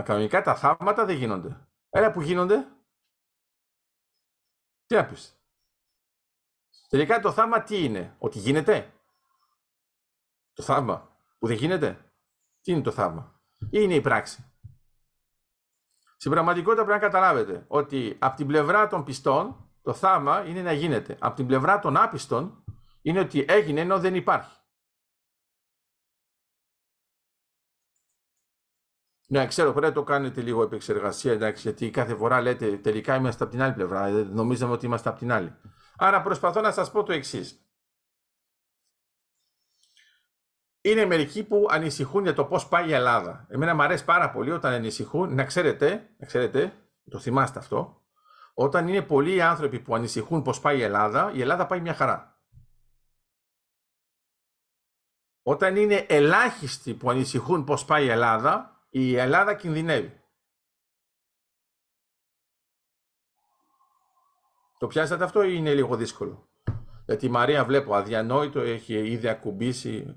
Αλλά 0.00 0.08
κανονικά 0.08 0.42
τα 0.42 0.54
θαύματα 0.54 1.04
δεν 1.04 1.16
γίνονται. 1.16 1.68
Έλα 1.90 2.10
που 2.10 2.20
γίνονται. 2.20 2.68
Τι 4.86 4.94
να 4.94 5.06
πεις. 5.06 5.34
Τελικά 6.88 7.20
το 7.20 7.32
θαύμα 7.32 7.62
τι 7.62 7.84
είναι. 7.84 8.16
Ότι 8.18 8.38
γίνεται; 8.38 8.92
Το 10.52 10.62
θαύμα 10.62 11.16
που 11.38 11.46
δεν 11.46 11.56
γίνεται; 11.56 12.12
Τι 12.60 12.72
είναι 12.72 12.82
το 12.82 12.90
θαύμα; 12.90 13.40
Ή 13.58 13.68
είναι 13.70 13.94
η 13.94 14.00
πράξη; 14.00 14.52
Στην 16.16 16.30
πραγματικότητα 16.30 16.84
πρέπει 16.84 17.00
να 17.00 17.06
καταλάβετε 17.06 17.64
ότι 17.68 18.16
από 18.20 18.36
την 18.36 18.46
πλευρά 18.46 18.86
των 18.86 19.04
πιστών 19.04 19.70
το 19.82 19.94
θαύμα 19.94 20.44
είναι 20.46 20.62
να 20.62 20.72
γίνεται. 20.72 21.16
Από 21.20 21.36
την 21.36 21.46
πλευρά 21.46 21.78
των 21.78 21.96
άπιστων 21.96 22.64
είναι 23.02 23.20
ότι 23.20 23.44
έγινε 23.48 23.80
ενώ 23.80 23.98
δεν 23.98 24.14
υπάρχει. 24.14 24.59
Ναι, 29.30 29.46
ξέρω, 29.46 29.70
πρέπει 29.70 29.86
να 29.86 29.92
το 29.92 30.02
κάνετε 30.02 30.40
λίγο 30.40 30.62
επεξεργασία, 30.62 31.32
εντάξει, 31.32 31.62
γιατί 31.62 31.90
κάθε 31.90 32.14
φορά 32.14 32.40
λέτε 32.40 32.76
τελικά 32.76 33.14
είμαστε 33.14 33.44
από 33.44 33.52
την 33.52 33.62
άλλη 33.62 33.72
πλευρά. 33.72 34.06
Ε, 34.06 34.10
νομίζαμε 34.12 34.72
ότι 34.72 34.86
είμαστε 34.86 35.08
από 35.08 35.18
την 35.18 35.32
άλλη. 35.32 35.56
Άρα 35.96 36.22
προσπαθώ 36.22 36.60
να 36.60 36.72
σας 36.72 36.90
πω 36.90 37.02
το 37.02 37.12
εξής. 37.12 37.64
Είναι 40.80 41.04
μερικοί 41.04 41.44
που 41.44 41.66
ανησυχούν 41.70 42.22
για 42.22 42.34
το 42.34 42.44
πώς 42.44 42.68
πάει 42.68 42.88
η 42.88 42.92
Ελλάδα. 42.92 43.46
Εμένα 43.48 43.74
μου 43.74 43.82
αρέσει 43.82 44.04
πάρα 44.04 44.30
πολύ 44.30 44.50
όταν 44.50 44.72
ανησυχούν, 44.72 45.34
να 45.34 45.44
ξέρετε, 45.44 46.14
να 46.18 46.26
ξέρετε, 46.26 46.72
το 47.10 47.18
θυμάστε 47.18 47.58
αυτό, 47.58 48.02
όταν 48.54 48.88
είναι 48.88 49.02
πολλοί 49.02 49.42
άνθρωποι 49.42 49.80
που 49.80 49.94
ανησυχούν 49.94 50.42
πώς 50.42 50.60
πάει 50.60 50.78
η 50.78 50.82
Ελλάδα, 50.82 51.32
η 51.34 51.40
Ελλάδα 51.40 51.66
πάει 51.66 51.80
μια 51.80 51.94
χαρά. 51.94 52.42
Όταν 55.42 55.76
είναι 55.76 56.06
ελάχιστοι 56.08 56.94
που 56.94 57.10
ανησυχούν 57.10 57.64
πώς 57.64 57.84
πάει 57.84 58.04
η 58.04 58.10
Ελλάδα, 58.10 58.79
η 58.90 59.16
Ελλάδα 59.16 59.54
κινδυνεύει. 59.54 60.20
Το 64.78 64.86
πιάσατε 64.86 65.24
αυτό 65.24 65.42
ή 65.42 65.52
είναι 65.54 65.74
λίγο 65.74 65.96
δύσκολο; 65.96 66.48
Γιατί 67.06 67.26
η 67.26 67.30
Μαρία 67.30 67.64
βλέπω 67.64 67.94
αδιανόητο, 67.94 68.60
έχει 68.60 68.94
ήδη 68.94 69.28
ακουμπήσει. 69.28 70.14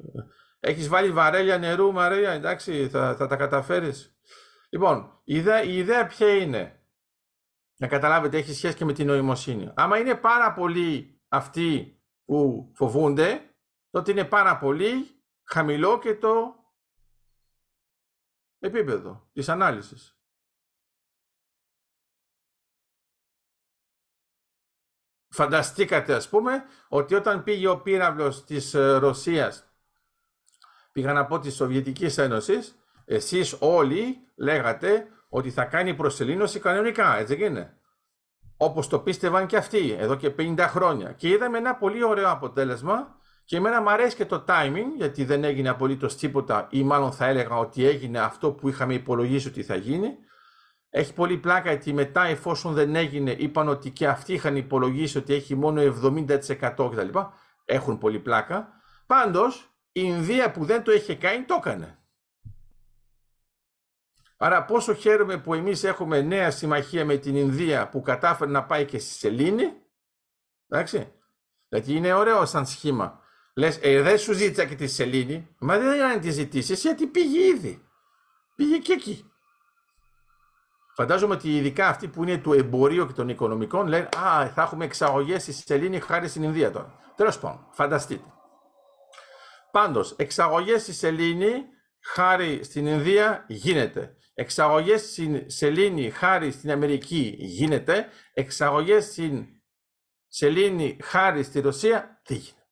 Έχεις 0.59 0.87
βάλει 0.87 1.11
βαρέλια 1.11 1.57
νερού 1.57 1.91
Μαρία, 1.91 2.31
εντάξει, 2.31 2.89
θα, 2.89 3.15
θα 3.15 3.27
τα 3.27 3.35
καταφέρεις. 3.35 4.17
Λοιπόν, 4.69 5.21
η 5.23 5.35
ιδέα, 5.35 5.63
η 5.63 5.77
ιδέα 5.77 6.07
ποια 6.07 6.35
είναι; 6.35 6.87
Να 7.77 7.87
καταλάβετε, 7.87 8.37
έχει 8.37 8.53
σχέση 8.53 8.75
και 8.75 8.85
με 8.85 8.93
την 8.93 9.07
νοημοσύνη. 9.07 9.71
Άμα 9.75 9.97
είναι 9.97 10.15
πάρα 10.15 10.53
πολλοί 10.53 11.21
αυτοί 11.27 12.01
που 12.25 12.71
φοβούνται, 12.75 13.55
τότε 13.89 14.11
είναι 14.11 14.25
πάρα 14.25 14.57
πολύ 14.57 15.23
χαμηλό 15.43 15.99
και 15.99 16.15
το 16.15 16.55
επίπεδο 18.63 19.29
της 19.33 19.49
ανάλυσης. 19.49 20.17
Φανταστήκατε 25.29 26.13
ας 26.13 26.29
πούμε 26.29 26.63
ότι 26.87 27.15
όταν 27.15 27.43
πήγε 27.43 27.67
ο 27.67 27.81
πύραυλος 27.81 28.45
της 28.45 28.73
ε, 28.73 28.97
Ρωσίας 28.97 29.67
πήγαν 30.91 31.17
από 31.17 31.39
της 31.39 31.55
Σοβιετικής 31.55 32.17
Ένωσης, 32.17 32.75
εσείς 33.05 33.57
όλοι 33.59 34.27
λέγατε 34.35 35.07
ότι 35.29 35.51
θα 35.51 35.65
κάνει 35.65 35.95
προσελήνωση 35.95 36.59
κανονικά, 36.59 37.17
έτσι 37.17 37.35
δεν 37.35 37.51
είναι. 37.51 37.77
Όπως 38.57 38.87
το 38.87 38.99
πίστευαν 38.99 39.47
και 39.47 39.57
αυτοί 39.57 39.91
εδώ 39.91 40.15
και 40.15 40.35
50 40.37 40.57
χρόνια. 40.59 41.11
Και 41.11 41.29
είδαμε 41.29 41.57
ένα 41.57 41.75
πολύ 41.75 42.03
ωραίο 42.03 42.29
αποτέλεσμα 42.29 43.19
και 43.45 43.57
εμένα 43.57 43.81
μου 43.81 43.89
αρέσει 43.89 44.15
και 44.15 44.25
το 44.25 44.45
timing, 44.47 44.85
γιατί 44.97 45.25
δεν 45.25 45.43
έγινε 45.43 45.69
απολύτως 45.69 46.15
τίποτα, 46.15 46.67
ή 46.71 46.83
μάλλον 46.83 47.11
θα 47.11 47.25
έλεγα 47.25 47.57
ότι 47.57 47.85
έγινε 47.85 48.19
αυτό 48.19 48.51
που 48.51 48.69
είχαμε 48.69 48.93
υπολογίσει 48.93 49.47
ότι 49.47 49.63
θα 49.63 49.75
γίνει. 49.75 50.17
Έχει 50.89 51.13
πολύ 51.13 51.37
πλάκα 51.37 51.69
γιατί 51.69 51.93
μετά, 51.93 52.23
εφόσον 52.23 52.73
δεν 52.73 52.95
έγινε, 52.95 53.31
είπαν 53.31 53.67
ότι 53.67 53.91
και 53.91 54.07
αυτοί 54.07 54.33
είχαν 54.33 54.55
υπολογίσει 54.55 55.17
ότι 55.17 55.33
έχει 55.33 55.55
μόνο 55.55 55.81
70% 55.81 56.89
κτλ. 56.91 57.19
Έχουν 57.65 57.97
πολύ 57.97 58.19
πλάκα. 58.19 58.69
Πάντως, 59.05 59.73
η 59.91 60.01
Ινδία 60.03 60.51
που 60.51 60.65
δεν 60.65 60.83
το 60.83 60.91
είχε 60.91 61.15
κάνει, 61.15 61.43
το 61.43 61.55
έκανε. 61.59 61.97
Άρα 64.37 64.65
πόσο 64.65 64.93
χαίρομαι 64.93 65.37
που 65.37 65.53
εμείς 65.53 65.83
έχουμε 65.83 66.21
νέα 66.21 66.51
συμμαχία 66.51 67.05
με 67.05 67.17
την 67.17 67.35
Ινδία 67.35 67.89
που 67.89 68.01
κατάφερε 68.01 68.51
να 68.51 68.63
πάει 68.63 68.85
και 68.85 68.99
στη 68.99 69.13
Σελήνη. 69.13 69.73
Εντάξει. 70.67 71.11
Γιατί 71.67 71.93
είναι 71.93 72.13
ωραίο 72.13 72.45
σαν 72.45 72.65
σχήμα. 72.65 73.22
Λες, 73.55 73.79
ε, 73.81 74.01
δεν 74.01 74.17
σου 74.17 74.33
ζήτησα 74.33 74.65
και 74.65 74.75
τη 74.75 74.87
σελήνη. 74.87 75.55
Μα 75.59 75.77
δεν 75.77 75.93
έκανε 75.93 76.19
τη 76.19 76.31
ζητήσει 76.31 76.73
γιατί 76.73 77.05
πήγε 77.07 77.39
ήδη. 77.39 77.87
Πήγε 78.55 78.77
και 78.77 78.93
εκεί. 78.93 79.31
Φαντάζομαι 80.95 81.33
ότι 81.33 81.55
ειδικά 81.55 81.87
αυτοί 81.87 82.07
που 82.07 82.23
είναι 82.23 82.37
του 82.37 82.53
εμπορίου 82.53 83.07
και 83.07 83.13
των 83.13 83.29
οικονομικών 83.29 83.87
λένε 83.87 84.09
Α, 84.17 84.49
θα 84.49 84.61
έχουμε 84.61 84.85
εξαγωγές 84.85 85.41
στη 85.41 85.53
Σελήνη 85.53 85.99
χάρη 85.99 86.27
στην 86.27 86.43
Ινδία 86.43 86.71
τώρα. 86.71 86.99
Τέλος 87.15 87.39
πάντων, 87.39 87.67
φανταστείτε. 87.71 88.33
Πάντως, 89.71 90.11
εξαγωγές 90.17 90.81
στη 90.81 90.93
Σελήνη 90.93 91.65
χάρη 92.01 92.63
στην 92.63 92.85
Ινδία 92.85 93.45
γίνεται. 93.47 94.15
Εξαγωγές 94.33 95.01
στην 95.01 95.49
Σελήνη 95.49 96.09
χάρη 96.09 96.51
στην 96.51 96.71
Αμερική 96.71 97.35
γίνεται. 97.37 98.07
Εξαγωγές 98.33 99.05
στην 99.05 99.45
Σελήνη 100.27 100.97
χάρη 101.03 101.43
στη 101.43 101.59
Ρωσία 101.59 102.21
δεν 102.25 102.37
γίνεται. 102.37 102.62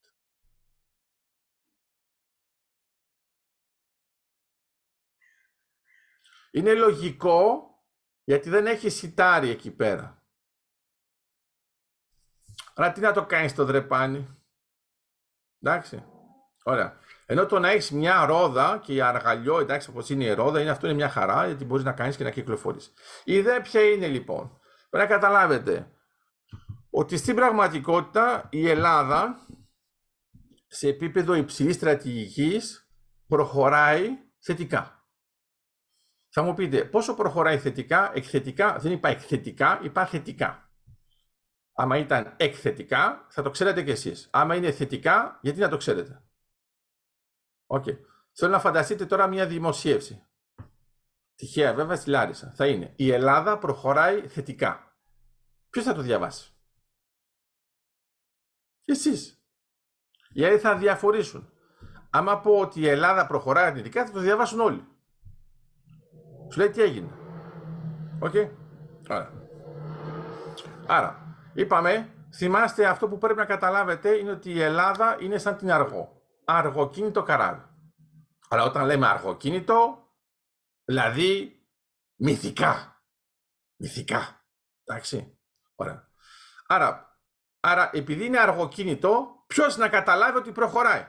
Είναι 6.52 6.74
λογικό 6.74 7.70
γιατί 8.24 8.50
δεν 8.50 8.66
έχει 8.66 8.90
σιτάρι 8.90 9.50
εκεί 9.50 9.72
πέρα. 9.72 10.26
Αλλά 12.74 12.92
τι 12.92 13.02
να 13.02 13.12
το 13.12 13.26
κάνεις 13.26 13.56
το 13.56 13.66
δρεπάνι; 13.66 14.38
Εντάξει. 15.62 16.06
Ωραία. 16.64 17.00
Ενώ 17.26 17.46
το 17.46 17.60
να 17.60 17.70
έχεις 17.70 17.92
μια 17.92 18.26
ρόδα 18.26 18.80
και 18.84 18.94
η 18.94 19.02
αργαλιό, 19.02 19.60
εντάξει, 19.60 19.90
όπως 19.90 20.10
είναι 20.10 20.24
η 20.24 20.34
ρόδα, 20.34 20.62
είναι, 20.62 20.70
αυτό 20.70 20.88
είναι 20.88 20.96
μια 20.96 21.10
χαρά 21.10 21.46
γιατί 21.46 21.66
μπορείς 21.66 21.84
να 21.84 21.94
κάνεις 21.94 22.16
και 22.18 22.24
να 22.24 22.30
κυκλοφορείς. 22.30 22.94
Η 23.24 23.34
ιδέα 23.34 23.62
ποια 23.62 23.82
είναι 23.82 24.08
λοιπόν; 24.08 24.60
Πρέπει 24.90 25.10
να 25.10 25.16
καταλάβετε 25.16 25.92
ότι 26.90 27.18
στην 27.18 27.36
πραγματικότητα 27.36 28.48
η 28.52 28.70
Ελλάδα 28.70 29.48
σε 30.68 30.88
επίπεδο 30.88 31.34
υψηλής 31.34 31.76
στρατηγικής 31.76 32.90
προχωράει 33.28 34.10
θετικά. 34.40 35.01
Θα 36.34 36.42
μου 36.42 36.54
πείτε 36.54 36.86
πόσο 36.86 37.14
προχωράει 37.14 37.60
θετικά, 37.60 38.12
εκθετικά, 38.16 38.78
δεν 38.78 38.92
είπα 38.92 39.10
εκθετικά, 39.10 39.80
είπα 39.84 40.06
θετικά. 40.06 40.70
Άμα 41.74 41.98
ήταν 41.98 42.34
εκθετικά, 42.38 43.28
θα 43.30 43.42
το 43.42 43.50
ξέρετε 43.50 43.84
κι 43.84 43.92
εσείς. 43.92 44.30
Άμα 44.32 44.56
είναι 44.56 44.72
θετικά, 44.72 45.40
γιατί 45.42 45.60
να 45.60 45.70
το 45.70 45.78
ξέρετε; 45.78 46.24
OK. 47.66 47.84
Okay. 47.88 47.98
Θέλω 48.34 48.52
να 48.52 48.60
φανταστείτε 48.60 49.06
τώρα 49.06 49.28
μια 49.28 49.48
δημοσίευση. 49.48 50.26
Τυχαία 51.36 51.74
βέβαια 51.74 51.96
στη 51.96 52.10
Λάρισα. 52.10 52.54
Θα 52.56 52.68
είναι 52.68 52.94
η 52.96 53.12
Ελλάδα 53.12 53.58
προχωράει 53.58 54.28
θετικά. 54.28 54.98
Ποιος 55.70 55.86
θα 55.86 55.94
το 55.94 56.02
διαβάσει; 56.02 56.54
Εσείς. 58.86 59.46
Οι 60.34 60.46
άλλοι 60.46 60.58
θα 60.58 60.78
αδιαφορήσουν. 60.78 61.54
Άμα 62.10 62.40
πω 62.40 62.60
ότι 62.60 62.80
η 62.80 62.88
Ελλάδα 62.88 63.28
προχωράει 63.28 63.66
αρνητικά 63.66 64.06
θα 64.06 64.12
το 64.12 64.20
διαβάσουν 64.20 64.60
όλοι. 64.60 64.91
Σου 66.52 66.60
λέει 66.60 66.70
τι 66.70 66.82
έγινε. 66.82 67.10
OK. 68.20 68.32
Okay. 68.34 68.50
Άρα. 69.08 69.34
Άρα, 70.88 71.36
είπαμε, 71.54 72.14
θυμάστε 72.34 72.86
αυτό 72.86 73.08
που 73.08 73.18
πρέπει 73.18 73.40
να 73.40 73.46
καταλάβετε 73.46 74.10
είναι 74.10 74.32
ότι 74.32 74.52
η 74.52 74.62
Ελλάδα 74.62 75.18
είναι 75.20 75.38
σαν 75.38 75.58
την 75.58 75.72
Αργώ 75.72 76.22
αργοκίνητο 76.46 77.24
καράβι. 77.24 77.64
Αλλά 78.50 78.64
όταν 78.64 78.86
λέμε 78.86 79.08
αργοκίνητο, 79.08 80.08
δηλαδή 80.84 81.62
μυθικά. 82.16 83.04
Μυθικά. 83.76 84.46
Εντάξει. 84.84 85.40
Ωραία. 85.76 86.10
Άρα, 86.68 87.20
άρα 87.60 87.90
επειδή 87.94 88.26
είναι 88.26 88.40
αργοκίνητο, 88.40 89.44
ποιος 89.48 89.78
να 89.78 89.90
καταλάβει 89.90 90.38
ότι 90.38 90.52
προχωράει; 90.52 91.08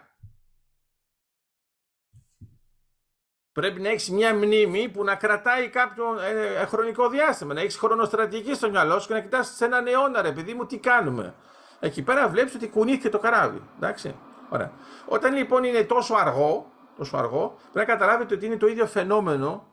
Πρέπει 3.52 3.80
να 3.80 3.88
έχεις 3.88 4.10
μια 4.10 4.34
μνήμη 4.34 4.88
που 4.88 5.04
να 5.04 5.14
κρατάει 5.14 5.68
κάποιο 5.68 6.20
ε, 6.20 6.60
ε, 6.60 6.66
χρονικό 6.66 7.08
διάστημα. 7.08 7.54
Να 7.54 7.60
έχεις 7.60 7.76
χρονοστρατηγική 7.76 8.54
στο 8.54 8.70
μυαλό 8.70 8.98
σου 8.98 9.08
και 9.08 9.14
να 9.14 9.20
κοιτάς 9.20 9.54
σε 9.56 9.64
έναν 9.64 9.86
αιώνα, 9.86 10.22
ρε 10.22 10.32
παιδί 10.32 10.54
μου, 10.54 10.66
τι 10.66 10.78
κάνουμε. 10.78 11.34
Εκεί 11.80 12.02
πέρα 12.02 12.28
βλέπεις 12.28 12.54
ότι 12.54 12.68
κουνήθηκε 12.68 13.08
το 13.08 13.18
καράβι. 13.18 13.62
Εντάξει. 13.76 14.16
Ωραία. 14.48 14.72
Όταν 15.06 15.34
λοιπόν 15.34 15.64
είναι 15.64 15.84
τόσο 15.84 16.14
αργό, 16.14 16.72
τόσο 16.96 17.16
αργό, 17.16 17.58
πρέπει 17.72 17.78
να 17.88 17.94
καταλάβετε 17.94 18.34
ότι 18.34 18.46
είναι 18.46 18.56
το 18.56 18.66
ίδιο 18.66 18.86
φαινόμενο 18.86 19.66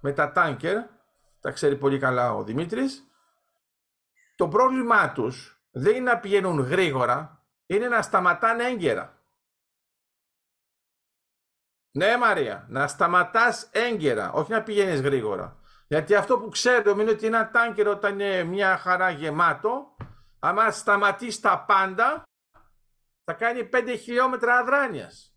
με 0.00 0.12
τα 0.12 0.32
τάνκερ, 0.32 0.76
τα 1.40 1.50
ξέρει 1.50 1.76
πολύ 1.76 1.98
καλά 1.98 2.34
ο 2.34 2.42
Δημήτρης. 2.42 3.04
Το 4.36 4.48
πρόβλημά 4.48 5.12
τους 5.12 5.60
δεν 5.70 5.94
είναι 5.94 6.10
να 6.10 6.18
πηγαίνουν 6.18 6.60
γρήγορα, 6.60 7.44
είναι 7.66 7.88
να 7.88 8.02
σταματάνε 8.02 8.64
έγκαιρα. 8.64 9.18
Ναι 11.96 12.16
Μαρία, 12.16 12.66
να 12.68 12.86
σταματάς 12.86 13.68
έγκαιρα, 13.72 14.32
όχι 14.32 14.50
να 14.50 14.62
πηγαίνεις 14.62 15.00
γρήγορα. 15.00 15.56
Γιατί 15.86 16.14
αυτό 16.14 16.38
που 16.38 16.48
ξέρουμε 16.48 17.02
είναι 17.02 17.10
ότι 17.10 17.26
ένα 17.26 17.50
τάνκερ 17.50 17.88
όταν 17.88 18.12
είναι 18.12 18.42
μια 18.42 18.76
χαρά 18.76 19.10
γεμάτο, 19.10 19.96
άμα 20.38 20.70
σταματήσει 20.70 21.42
τα 21.42 21.64
πάντα, 21.64 22.22
θα 23.24 23.32
κάνει 23.32 23.68
5 23.72 23.96
χιλιόμετρα 24.02 24.54
αδράνειας. 24.56 25.36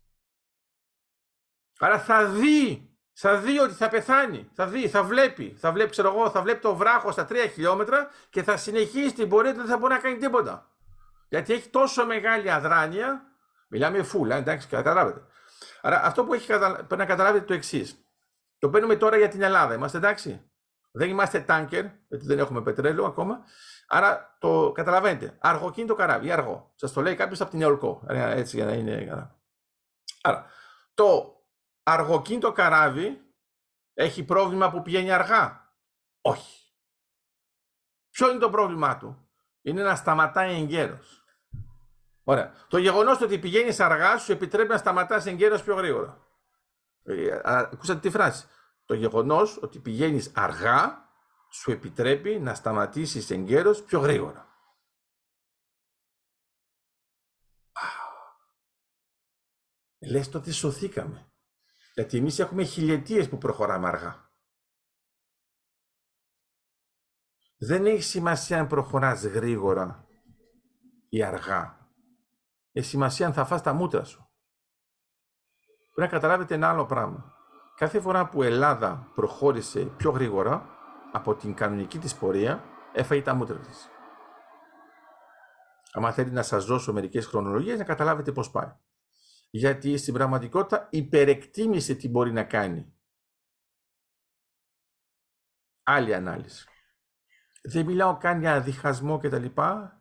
Άρα 1.78 1.98
θα 1.98 2.24
δει, 2.26 2.90
θα 3.12 3.36
δει 3.36 3.58
ότι 3.58 3.74
θα 3.74 3.88
πεθάνει, 3.88 4.50
θα 4.52 4.66
δει, 4.66 4.88
θα 4.88 5.02
βλέπει, 5.02 5.56
θα 5.58 5.72
βλέπει, 5.72 5.90
ξέρω 5.90 6.08
εγώ, 6.08 6.30
θα 6.30 6.42
βλέπει 6.42 6.60
το 6.60 6.76
βράχο 6.76 7.10
στα 7.10 7.26
3 7.30 7.34
χιλιόμετρα 7.52 8.10
και 8.30 8.42
θα 8.42 8.56
συνεχίσει 8.56 9.14
την 9.14 9.28
πορεία 9.28 9.52
του, 9.52 9.58
δεν 9.58 9.68
θα 9.68 9.78
μπορεί 9.78 9.92
να 9.92 10.00
κάνει 10.00 10.16
τίποτα. 10.16 10.70
Γιατί 11.28 11.52
έχει 11.52 11.68
τόσο 11.68 12.06
μεγάλη 12.06 12.50
αδράνεια, 12.50 13.22
μιλάμε 13.68 14.02
φούλα, 14.02 14.36
εντάξει, 14.36 14.68
καταλάβετε. 14.68 15.26
Άρα 15.80 16.02
αυτό 16.04 16.24
που 16.24 16.34
έχει 16.34 16.46
πρέπει 16.46 16.96
να 16.96 17.06
καταλάβετε 17.06 17.44
το 17.44 17.54
εξής. 17.54 18.02
Το 18.58 18.70
παίρνουμε 18.70 18.96
τώρα 18.96 19.16
για 19.16 19.28
την 19.28 19.42
Ελλάδα, 19.42 19.74
είμαστε 19.74 19.98
εντάξει. 19.98 20.50
Δεν 20.90 21.08
είμαστε 21.08 21.40
τάνκερ, 21.40 21.84
γιατί 22.08 22.26
δεν 22.26 22.38
έχουμε 22.38 22.62
πετρέλαιο 22.62 23.04
ακόμα. 23.04 23.44
Άρα 23.88 24.36
το 24.38 24.72
καταλαβαίνετε. 24.72 25.36
Αργοκίνητο 25.40 25.94
καράβι, 25.94 26.30
αργό. 26.30 26.72
Σας 26.74 26.92
το 26.92 27.00
λέει 27.00 27.14
κάποιος 27.14 27.40
από 27.40 27.50
την 27.50 27.62
Εολκό. 27.62 28.04
Έτσι 28.08 28.56
για 28.56 28.64
να 28.64 28.72
είναι. 28.72 29.30
Άρα 30.22 30.46
το 30.94 31.36
αργοκίνητο 31.82 32.52
καράβι 32.52 33.20
έχει 33.94 34.24
πρόβλημα 34.24 34.70
που 34.70 34.82
πηγαίνει 34.82 35.12
αργά; 35.12 35.74
Όχι. 36.20 36.72
Ποιο 38.10 38.30
είναι 38.30 38.38
το 38.38 38.50
πρόβλημά 38.50 38.96
του; 38.96 39.28
Είναι 39.62 39.82
να 39.82 39.94
σταματάει 39.94 40.60
εγκαίρω. 40.60 40.98
Ωραία. 42.28 42.52
Το 42.68 42.78
γεγονός 42.78 43.20
ότι 43.20 43.38
πηγαίνεις 43.38 43.80
αργά 43.80 44.18
σου 44.18 44.32
επιτρέπει 44.32 44.68
να 44.68 44.76
σταματάς 44.76 45.26
εγκαίρως 45.26 45.62
πιο 45.62 45.74
γρήγορα. 45.74 46.26
Ε, 47.02 47.40
ακούσατε 47.44 48.00
τη 48.00 48.10
φράση. 48.10 48.46
Το 48.84 48.94
γεγονός 48.94 49.62
ότι 49.62 49.78
πηγαίνεις 49.78 50.32
αργά 50.34 51.08
σου 51.50 51.70
επιτρέπει 51.70 52.38
να 52.38 52.54
σταματήσεις 52.54 53.30
εγκαίρως 53.30 53.82
πιο 53.82 54.00
γρήγορα. 54.00 54.48
Λες 59.98 60.28
τότε 60.28 60.52
σωθήκαμε. 60.52 61.32
Γιατί 61.94 62.16
εμείς 62.16 62.38
έχουμε 62.38 62.64
χιλιετίες 62.64 63.28
που 63.28 63.38
προχωράμε 63.38 63.88
αργά. 63.88 64.30
Δεν 67.58 67.86
έχει 67.86 68.02
σημασία 68.02 68.60
αν 68.60 68.66
προχωράς 68.66 69.24
γρήγορα 69.24 70.06
ή 71.08 71.22
αργά. 71.22 71.77
Έχει 72.78 72.86
σημασία 72.86 73.26
αν 73.26 73.32
θα 73.32 73.44
φας 73.44 73.62
τα 73.62 73.72
μούτρα 73.72 74.04
σου. 74.04 74.28
Πρέπει 75.94 76.12
να 76.12 76.18
καταλάβετε 76.18 76.54
ένα 76.54 76.68
άλλο 76.68 76.86
πράγμα. 76.86 77.34
Κάθε 77.76 78.00
φορά 78.00 78.28
που 78.28 78.42
η 78.42 78.46
Ελλάδα 78.46 79.10
προχώρησε 79.14 79.84
πιο 79.84 80.10
γρήγορα, 80.10 80.68
από 81.12 81.34
την 81.34 81.54
κανονική 81.54 81.98
της 81.98 82.14
πορεία 82.14 82.64
έφαγε 82.92 83.22
τα 83.22 83.34
μούτρα 83.34 83.58
της. 83.58 83.88
Αν 85.92 86.12
θέλει 86.12 86.30
να 86.30 86.42
σας 86.42 86.64
δώσω 86.64 86.92
μερικές 86.92 87.26
χρονολογίες 87.26 87.78
να 87.78 87.84
καταλάβετε 87.84 88.32
πώς 88.32 88.50
πάει. 88.50 88.72
Γιατί 89.50 89.96
στην 89.96 90.14
πραγματικότητα 90.14 90.88
υπερεκτίμησε 90.90 91.94
τι 91.94 92.08
μπορεί 92.08 92.32
να 92.32 92.44
κάνει. 92.44 92.94
Άλλη 95.82 96.14
ανάλυση. 96.14 96.68
Δεν 97.62 97.84
μιλάω 97.84 98.16
καν 98.16 98.40
για 98.40 98.60
διχασμό 98.60 99.18
κτλ. 99.18 99.46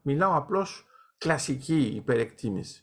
Μιλάω 0.01 0.35
απλώς 0.35 0.86
κλασική 1.17 1.81
υπερεκτίμηση. 1.81 2.81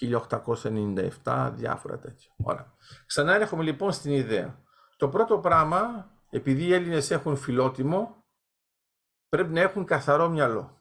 1897, 0.00 1.52
διάφορα 1.54 1.98
τέτοια. 1.98 2.32
Ωραία. 2.36 2.74
Ξανά 3.06 3.34
έρχομαι 3.34 3.62
λοιπόν 3.62 3.92
στην 3.92 4.12
ιδέα. 4.12 4.64
Το 4.96 5.08
πρώτο 5.08 5.38
πράγμα 5.38 6.10
επειδή 6.30 6.64
οι 6.64 6.74
Έλληνες 6.74 7.10
έχουν 7.10 7.36
φιλότιμο, 7.36 8.24
πρέπει 9.28 9.52
να 9.52 9.60
έχουν 9.60 9.84
καθαρό 9.84 10.28
μυαλό. 10.28 10.78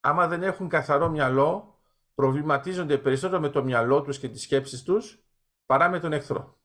Άμα 0.00 0.28
δεν 0.28 0.42
έχουν 0.42 0.68
καθαρό 0.68 1.08
μυαλό, 1.08 1.80
προβληματίζονται 2.14 2.98
περισσότερο 2.98 3.40
με 3.40 3.48
το 3.48 3.64
μυαλό 3.64 4.02
τους 4.02 4.18
και 4.18 4.28
τις 4.28 4.42
σκέψεις 4.42 4.82
τους, 4.82 5.24
παρά 5.66 5.88
με 5.88 6.00
τον 6.00 6.12
εχθρό. 6.12 6.60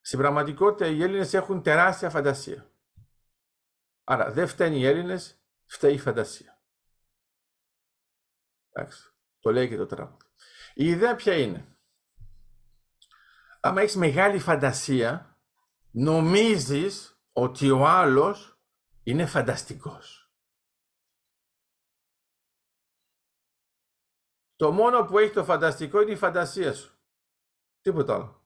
Στην 0.00 0.18
πραγματικότητα 0.18 0.86
οι 0.86 1.02
Έλληνες 1.02 1.34
έχουν 1.34 1.62
τεράστια 1.62 2.10
φαντασία. 2.10 2.70
Άρα 4.04 4.30
δεν 4.30 4.46
φταίνει 4.46 4.78
οι 4.78 4.86
Έλληνες, 4.86 5.42
φταίει 5.66 5.94
η 5.94 5.98
φαντασία. 5.98 6.59
Εντάξει, 8.72 9.12
το 9.40 9.50
λέει 9.50 9.68
και 9.68 9.76
το 9.76 9.86
τραγούδι. 9.86 10.24
Η 10.74 10.88
ιδέα 10.88 11.16
ποια 11.16 11.36
είναι; 11.36 11.76
Άμα 13.60 13.80
έχεις 13.80 13.96
μεγάλη 13.96 14.38
φαντασία, 14.38 15.38
νομίζεις 15.90 17.22
ότι 17.32 17.70
ο 17.70 17.86
άλλος 17.86 18.60
είναι 19.02 19.26
φανταστικός. 19.26 20.32
Το 24.56 24.72
μόνο 24.72 25.04
που 25.04 25.18
έχει 25.18 25.32
το 25.32 25.44
φανταστικό 25.44 26.00
είναι 26.00 26.12
η 26.12 26.16
φαντασία 26.16 26.74
σου. 26.74 26.98
Τίποτα 27.80 28.14
άλλο. 28.14 28.44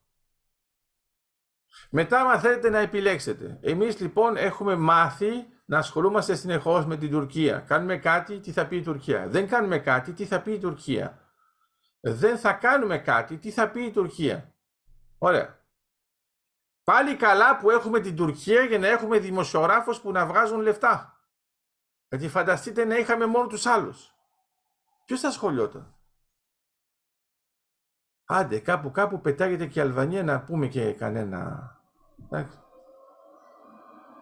Μετά, 1.91 2.21
αν 2.21 2.41
θέλετε 2.41 2.71
να 2.71 2.79
επιλέξετε. 2.79 3.59
Εμείς 3.63 4.01
λοιπόν 4.01 4.37
έχουμε 4.37 4.77
μάθει 4.77 5.54
να 5.65 5.79
ασχολούμαστε 5.79 6.35
συνεχώς 6.35 6.87
με 6.87 6.97
την 6.97 7.11
Τουρκία. 7.11 7.61
Κάνουμε 7.61 7.97
κάτι, 7.97 8.41
τι 8.41 8.53
θα 8.53 8.67
πει 8.67 8.77
η 8.77 8.83
Τουρκία. 8.83 9.29
Δεν 9.29 9.49
κάνουμε 9.49 9.79
κάτι, 9.79 10.13
τι 10.13 10.25
θα 10.25 10.41
πει 10.41 10.53
η 10.53 10.59
Τουρκία. 10.59 11.19
Δεν 12.01 12.39
θα 12.39 12.53
κάνουμε 12.53 12.99
κάτι, 12.99 13.39
τι 13.39 13.51
θα 13.51 13.71
πει 13.71 13.85
η 13.85 13.91
Τουρκία. 13.91 14.55
Ωραία. 15.19 15.63
Πάλι 16.85 17.17
καλά 17.17 17.57
που 17.57 17.71
έχουμε 17.71 18.01
την 18.01 18.17
Τουρκία 18.17 18.63
για 18.63 18.79
να 18.79 18.87
έχουμε 18.87 19.19
δημοσιογράφους 19.19 20.01
που 20.01 20.13
να 20.13 20.27
βγάζουν 20.27 20.61
λεφτά. 20.61 21.19
Γιατί 22.09 22.29
φανταστείτε 22.29 22.85
να 22.85 22.97
είχαμε 22.97 23.27
μόνο 23.27 23.47
τους 23.47 23.67
άλλους. 23.67 24.15
Ποιος 25.05 25.21
θα 25.21 25.29
ασχολιόταν. 25.29 25.95
Άντε, 28.25 28.59
κάπου 28.59 28.91
κάπου 28.91 29.21
πετάγεται 29.21 29.67
και 29.67 29.79
η 29.79 29.83
Αλβανία 29.83 30.23
να 30.23 30.43
πούμε 30.43 30.67
και 30.67 30.93
κανένα. 30.93 31.71
Εντάξει. 32.25 32.64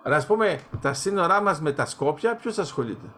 Αλλά 0.03 0.17
ας 0.17 0.27
πούμε 0.27 0.69
τα 0.81 0.95
σύνορά 0.95 1.41
μας 1.41 1.61
με 1.61 1.73
τα 1.73 1.87
Σκόπια, 1.87 2.37
ποιος 2.37 2.59
ασχολείται; 2.59 3.15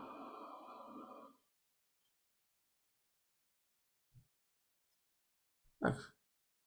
Εντάξει. 5.79 6.13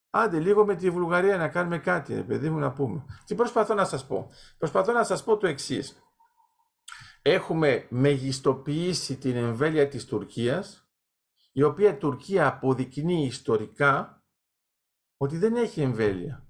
Άντε 0.09 0.39
λίγο 0.39 0.65
με 0.65 0.75
τη 0.75 0.89
Βουλγαρία 0.89 1.37
να 1.37 1.49
κάνουμε 1.49 1.79
κάτι, 1.79 2.23
παιδί 2.23 2.49
μου 2.49 2.59
να 2.59 2.73
πούμε. 2.73 3.05
Τι 3.25 3.35
προσπαθώ 3.35 3.73
να 3.73 3.85
σας 3.85 4.07
πω. 4.07 4.29
Προσπαθώ 4.57 4.91
να 4.91 5.03
σας 5.03 5.23
πω 5.23 5.37
το 5.37 5.47
εξής. 5.47 6.01
Έχουμε 7.21 7.87
μεγιστοποιήσει 7.89 9.17
την 9.17 9.35
εμβέλεια 9.35 9.87
της 9.87 10.05
Τουρκίας, 10.05 10.89
η 11.51 11.63
οποία 11.63 11.97
Τουρκία 11.97 12.47
αποδεικνύει 12.47 13.25
ιστορικά 13.25 14.23
ότι 15.17 15.37
δεν 15.37 15.55
έχει 15.55 15.81
εμβέλεια. 15.81 16.46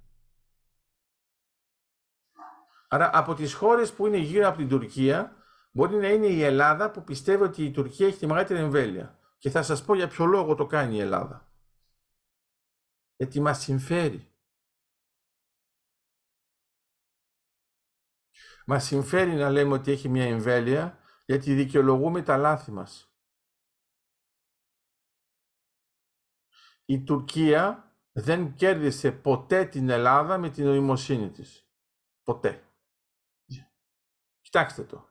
Άρα 2.87 3.09
από 3.13 3.33
τις 3.33 3.53
χώρες 3.53 3.93
που 3.93 4.07
είναι 4.07 4.17
γύρω 4.17 4.47
από 4.47 4.57
την 4.57 4.69
Τουρκία, 4.69 5.35
μπορεί 5.71 5.95
να 5.95 6.09
είναι 6.09 6.27
η 6.27 6.41
Ελλάδα 6.41 6.91
που 6.91 7.03
πιστεύει 7.03 7.43
ότι 7.43 7.65
η 7.65 7.71
Τουρκία 7.71 8.07
έχει 8.07 8.17
τη 8.17 8.27
μεγαλύτερη 8.27 8.59
εμβέλεια. 8.59 9.19
Και 9.37 9.49
θα 9.49 9.63
σας 9.63 9.85
πω 9.85 9.95
για 9.95 10.07
ποιο 10.07 10.25
λόγο 10.25 10.55
το 10.55 10.65
κάνει 10.65 10.95
η 10.95 10.99
Ελλάδα. 10.99 11.51
Γιατί 13.15 13.39
μας 13.39 13.59
συμφέρει. 13.59 14.31
Μας 18.65 18.85
συμφέρει 18.85 19.33
να 19.33 19.49
λέμε 19.49 19.73
ότι 19.73 19.91
έχει 19.91 20.09
μια 20.09 20.25
εμβέλεια, 20.25 20.99
γιατί 21.25 21.53
δικαιολογούμε 21.53 22.21
τα 22.21 22.37
λάθη 22.37 22.71
μας. 22.71 23.11
Η 26.85 27.03
Τουρκία 27.03 27.95
δεν 28.11 28.55
κέρδισε 28.55 29.11
ποτέ 29.11 29.65
την 29.65 29.89
Ελλάδα 29.89 30.37
με 30.37 30.49
την 30.49 30.65
νοημοσύνη 30.65 31.31
της. 31.31 31.69
Ποτέ. 32.23 32.66
Κοιτάξτε 34.47 34.83
το. 34.83 35.09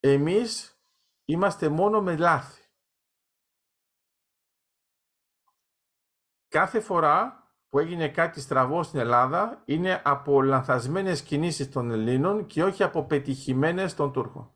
Εμείς 0.00 0.80
είμαστε 1.24 1.68
μόνο 1.68 2.02
με 2.02 2.16
λάθη. 2.16 2.62
Κάθε 6.48 6.80
φορά 6.80 7.46
που 7.68 7.78
έγινε 7.78 8.08
κάτι 8.08 8.40
στραβό 8.40 8.82
στην 8.82 8.98
Ελλάδα 8.98 9.62
είναι 9.64 10.02
από 10.04 10.42
λανθασμένες 10.42 11.22
κινήσεις 11.22 11.70
των 11.70 11.90
Ελλήνων 11.90 12.46
και 12.46 12.64
όχι 12.64 12.82
από 12.82 13.04
πετυχημένες 13.04 13.94
των 13.94 14.12
Τούρκων. 14.12 14.54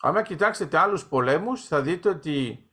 Αν 0.00 0.22
κοιτάξετε 0.22 0.78
άλλους 0.78 1.08
πολέμους 1.08 1.66
θα 1.66 1.82
δείτε 1.82 2.08
ότι 2.08 2.70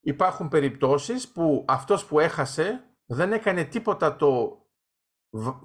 υπάρχουν 0.00 0.48
περιπτώσεις 0.48 1.32
που 1.32 1.64
αυτός 1.68 2.06
που 2.06 2.20
έχασε 2.20 2.96
δεν 3.04 3.32
έκανε 3.32 3.64
τίποτα 3.64 4.16
το 4.16 4.63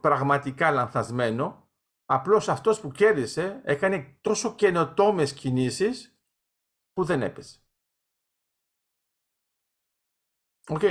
πραγματικά 0.02 0.72
λανθασμένο, 0.72 1.70
απλώς 2.06 2.50
αυτός 2.50 2.80
που 2.80 2.92
κέρδισε 2.92 3.62
έκανε 3.64 4.18
τόσο 4.22 4.56
καινοτόμες 4.56 5.34
κινήσεις 5.34 6.20
που 6.94 7.04
δεν 7.04 7.22
έπεσε. 7.22 7.60
Οκ. 10.68 10.82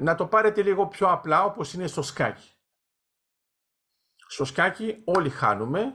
Να 0.00 0.14
το 0.14 0.26
πάρετε 0.26 0.62
λίγο 0.62 0.88
πιο 0.88 1.10
απλά 1.10 1.44
όπως 1.44 1.72
είναι 1.72 1.86
στο 1.86 2.02
σκάκι. 2.02 2.54
Στο 4.26 4.44
σκάκι 4.44 5.02
όλοι 5.06 5.30
χάνουμε, 5.30 5.94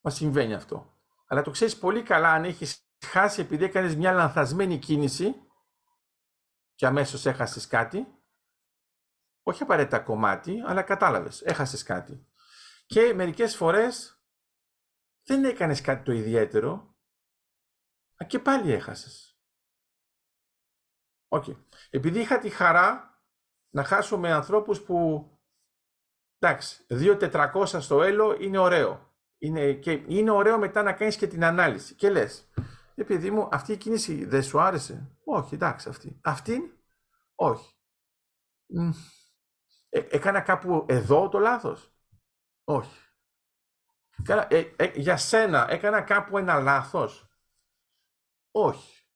μα 0.00 0.10
συμβαίνει 0.10 0.54
αυτό. 0.54 0.96
Αλλά 1.26 1.42
το 1.42 1.50
ξέρεις 1.50 1.78
πολύ 1.78 2.02
καλά 2.02 2.32
αν 2.32 2.44
έχεις 2.44 2.86
χάσει 3.06 3.40
επειδή 3.40 3.64
έκανες 3.64 3.96
μια 3.96 4.12
λανθασμένη 4.12 4.78
κίνηση 4.78 5.46
και 6.74 6.86
αμέσως 6.86 7.26
έχασες 7.26 7.66
κάτι, 7.66 8.21
όχι 9.42 9.62
απαραίτητα 9.62 9.98
κομμάτι, 9.98 10.62
αλλά 10.66 10.82
κατάλαβες, 10.82 11.42
έχασες 11.42 11.82
κάτι. 11.82 12.26
Και 12.86 13.14
μερικές 13.14 13.56
φορές 13.56 14.22
δεν 15.22 15.44
έκανες 15.44 15.80
κάτι 15.80 16.04
το 16.04 16.12
ιδιαίτερο, 16.12 16.96
και 18.26 18.38
πάλι 18.38 18.72
έχασες. 18.72 19.36
Okay. 21.28 21.56
Επειδή 21.90 22.20
είχα 22.20 22.38
τη 22.38 22.48
χαρά 22.48 23.20
να 23.70 23.84
χάσω 23.84 24.18
με 24.18 24.32
ανθρώπους 24.32 24.82
που, 24.82 25.28
εντάξει, 26.38 26.86
2.400 26.88 27.80
στο 27.80 28.02
έλο 28.02 28.36
είναι 28.40 28.58
ωραίο. 28.58 29.10
Είναι, 29.38 29.72
και 29.72 29.90
είναι 29.90 30.30
ωραίο 30.30 30.58
μετά 30.58 30.82
να 30.82 30.92
κάνεις 30.92 31.16
και 31.16 31.26
την 31.26 31.44
ανάλυση. 31.44 31.94
Και 31.94 32.10
λες, 32.10 32.50
επειδή 32.94 33.30
μου 33.30 33.48
αυτή 33.52 33.72
η 33.72 33.76
κίνηση 33.76 34.24
δεν 34.24 34.42
σου 34.42 34.60
άρεσε; 34.60 35.16
Όχι, 35.24 35.54
εντάξει 35.54 35.88
αυτή. 35.88 36.20
Αυτή, 36.22 36.82
όχι. 37.34 37.76
Ε, 39.94 40.06
έκανα 40.10 40.40
κάπου 40.40 40.86
εδώ 40.88 41.28
το 41.28 41.38
λάθος; 41.38 41.94
Όχι. 42.64 43.00
Ε, 44.48 44.72
ε, 44.76 45.00
για 45.00 45.16
σένα 45.16 45.66
έκανα 45.70 46.02
κάπου 46.02 46.38
ένα 46.38 46.60
λάθος; 46.60 47.28
Όχι. 48.50 49.06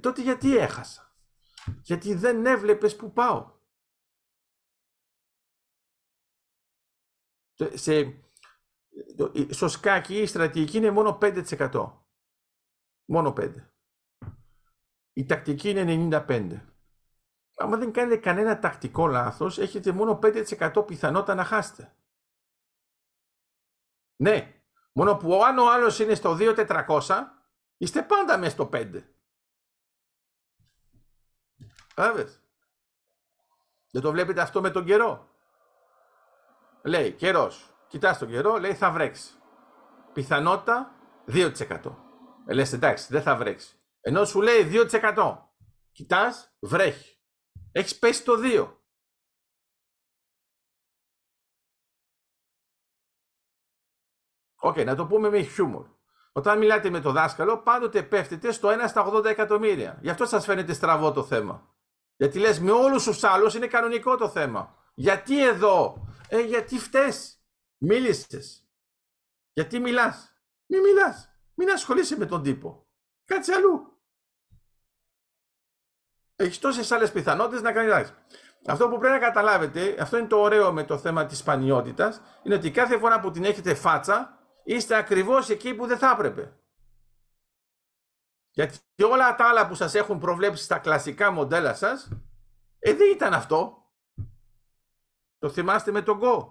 Τότε 0.00 0.22
γιατί 0.22 0.56
έχασα; 0.56 1.16
Γιατί 1.82 2.14
δεν 2.14 2.46
έβλεπες 2.46 2.96
που 2.96 3.12
πάω; 3.12 3.54
Σε, 7.74 8.22
στο 9.50 9.68
σκάκι 9.68 10.20
η 10.20 10.26
στρατηγική 10.26 10.76
είναι 10.76 10.90
μόνο 10.90 11.18
5%. 11.20 12.04
Μόνο 13.04 13.32
5. 13.36 13.70
Η 15.12 15.24
τακτική 15.26 15.70
είναι 15.70 16.08
95 16.26 16.75
άμα 17.56 17.76
δεν 17.76 17.92
κάνετε 17.92 18.16
κανένα 18.16 18.58
τακτικό 18.58 19.06
λάθος, 19.06 19.58
έχετε 19.58 19.92
μόνο 19.92 20.18
5% 20.22 20.86
πιθανότητα 20.86 21.34
να 21.34 21.44
χάσετε. 21.44 21.94
Ναι, 24.16 24.62
μόνο 24.92 25.16
που 25.16 25.44
αν 25.44 25.58
ο 25.58 25.72
άλλος 25.72 25.98
είναι 25.98 26.14
στο 26.14 26.36
2.400, 26.40 27.00
είστε 27.76 28.02
πάντα 28.02 28.38
μέσα 28.38 28.50
στο 28.50 28.68
5. 28.72 29.02
Άβες. 31.94 32.40
Δεν 33.90 34.02
το 34.02 34.10
βλέπετε 34.10 34.40
αυτό 34.40 34.60
με 34.60 34.70
τον 34.70 34.84
καιρό; 34.84 35.30
Λέει 36.82 37.12
καιρός. 37.12 37.70
Κοιτάς 37.88 38.18
τον 38.18 38.28
καιρό, 38.28 38.58
λέει 38.58 38.74
θα 38.74 38.90
βρέξει. 38.90 39.34
Πιθανότητα 40.12 40.94
2%. 41.26 41.52
Ε, 42.46 42.54
λες 42.54 42.72
εντάξει, 42.72 43.06
δεν 43.10 43.22
θα 43.22 43.36
βρέξει. 43.36 43.76
Ενώ 44.00 44.24
σου 44.24 44.40
λέει 44.40 44.62
2%. 44.62 45.38
Κοιτάς, 45.92 46.56
βρέχει. 46.58 47.15
Έχεις 47.76 47.98
πέσει 47.98 48.24
το 48.24 48.32
2. 48.36 48.76
Οκ, 54.54 54.76
να 54.76 54.94
το 54.94 55.06
πούμε 55.06 55.28
με 55.28 55.42
χιούμορ. 55.42 55.86
Όταν 56.32 56.58
μιλάτε 56.58 56.90
με 56.90 57.00
το 57.00 57.12
δάσκαλο, 57.12 57.58
πάντοτε 57.58 58.02
πέφτετε 58.02 58.52
στο 58.52 58.68
1 58.68 58.88
στα 58.88 59.06
80 59.12 59.24
εκατομμύρια. 59.24 59.98
Γι' 60.02 60.10
αυτό 60.10 60.26
σας 60.26 60.44
φαίνεται 60.44 60.72
στραβό 60.72 61.12
το 61.12 61.24
θέμα. 61.24 61.74
Γιατί 62.16 62.38
λες 62.38 62.60
με 62.60 62.70
όλους 62.70 63.04
τους 63.04 63.24
άλλους 63.24 63.54
είναι 63.54 63.66
κανονικό 63.66 64.16
το 64.16 64.28
θέμα. 64.28 64.76
Γιατί 64.94 65.46
εδώ, 65.46 66.06
ε, 66.28 66.40
γιατί 66.40 66.78
φταίς, 66.78 67.42
μίλησες. 67.76 68.68
Γιατί 69.52 69.78
μιλάς. 69.78 70.40
Μην 70.66 70.80
μιλάς. 70.80 71.30
Μην 71.54 71.70
ασχολείσαι 71.70 72.16
με 72.16 72.26
τον 72.26 72.42
τύπο. 72.42 72.88
Κάτσε 73.24 73.54
αλλού 73.54 73.95
έχει 76.36 76.60
τόσες 76.60 76.92
άλλες 76.92 77.12
πιθανότητες 77.12 77.62
να 77.62 77.72
κάνει 77.72 77.88
λάθη. 77.88 78.12
Αυτό 78.66 78.88
που 78.88 78.98
πρέπει 78.98 79.14
να 79.14 79.26
καταλάβετε, 79.26 79.96
αυτό 80.00 80.16
είναι 80.16 80.26
το 80.26 80.40
ωραίο 80.40 80.72
με 80.72 80.84
το 80.84 80.98
θέμα 80.98 81.26
της 81.26 81.38
σπανιότητας, 81.38 82.20
είναι 82.42 82.54
ότι 82.54 82.70
κάθε 82.70 82.98
φορά 82.98 83.20
που 83.20 83.30
την 83.30 83.44
έχετε 83.44 83.74
φάτσα, 83.74 84.38
είστε 84.64 84.96
ακριβώς 84.96 85.48
εκεί 85.48 85.74
που 85.74 85.86
δεν 85.86 85.98
θα 85.98 86.10
έπρεπε. 86.10 86.56
Γιατί 88.50 88.78
όλα 89.02 89.34
τα 89.34 89.48
άλλα 89.48 89.68
που 89.68 89.74
σας 89.74 89.94
έχουν 89.94 90.18
προβλέψει 90.18 90.64
στα 90.64 90.78
κλασικά 90.78 91.30
μοντέλα 91.30 91.74
σας, 91.74 92.08
ε, 92.78 92.94
δεν 92.94 93.10
ήταν 93.10 93.34
αυτό. 93.34 93.90
Το 95.38 95.48
θυμάστε 95.48 95.90
με 95.90 96.02
τον 96.02 96.20
Go, 96.22 96.48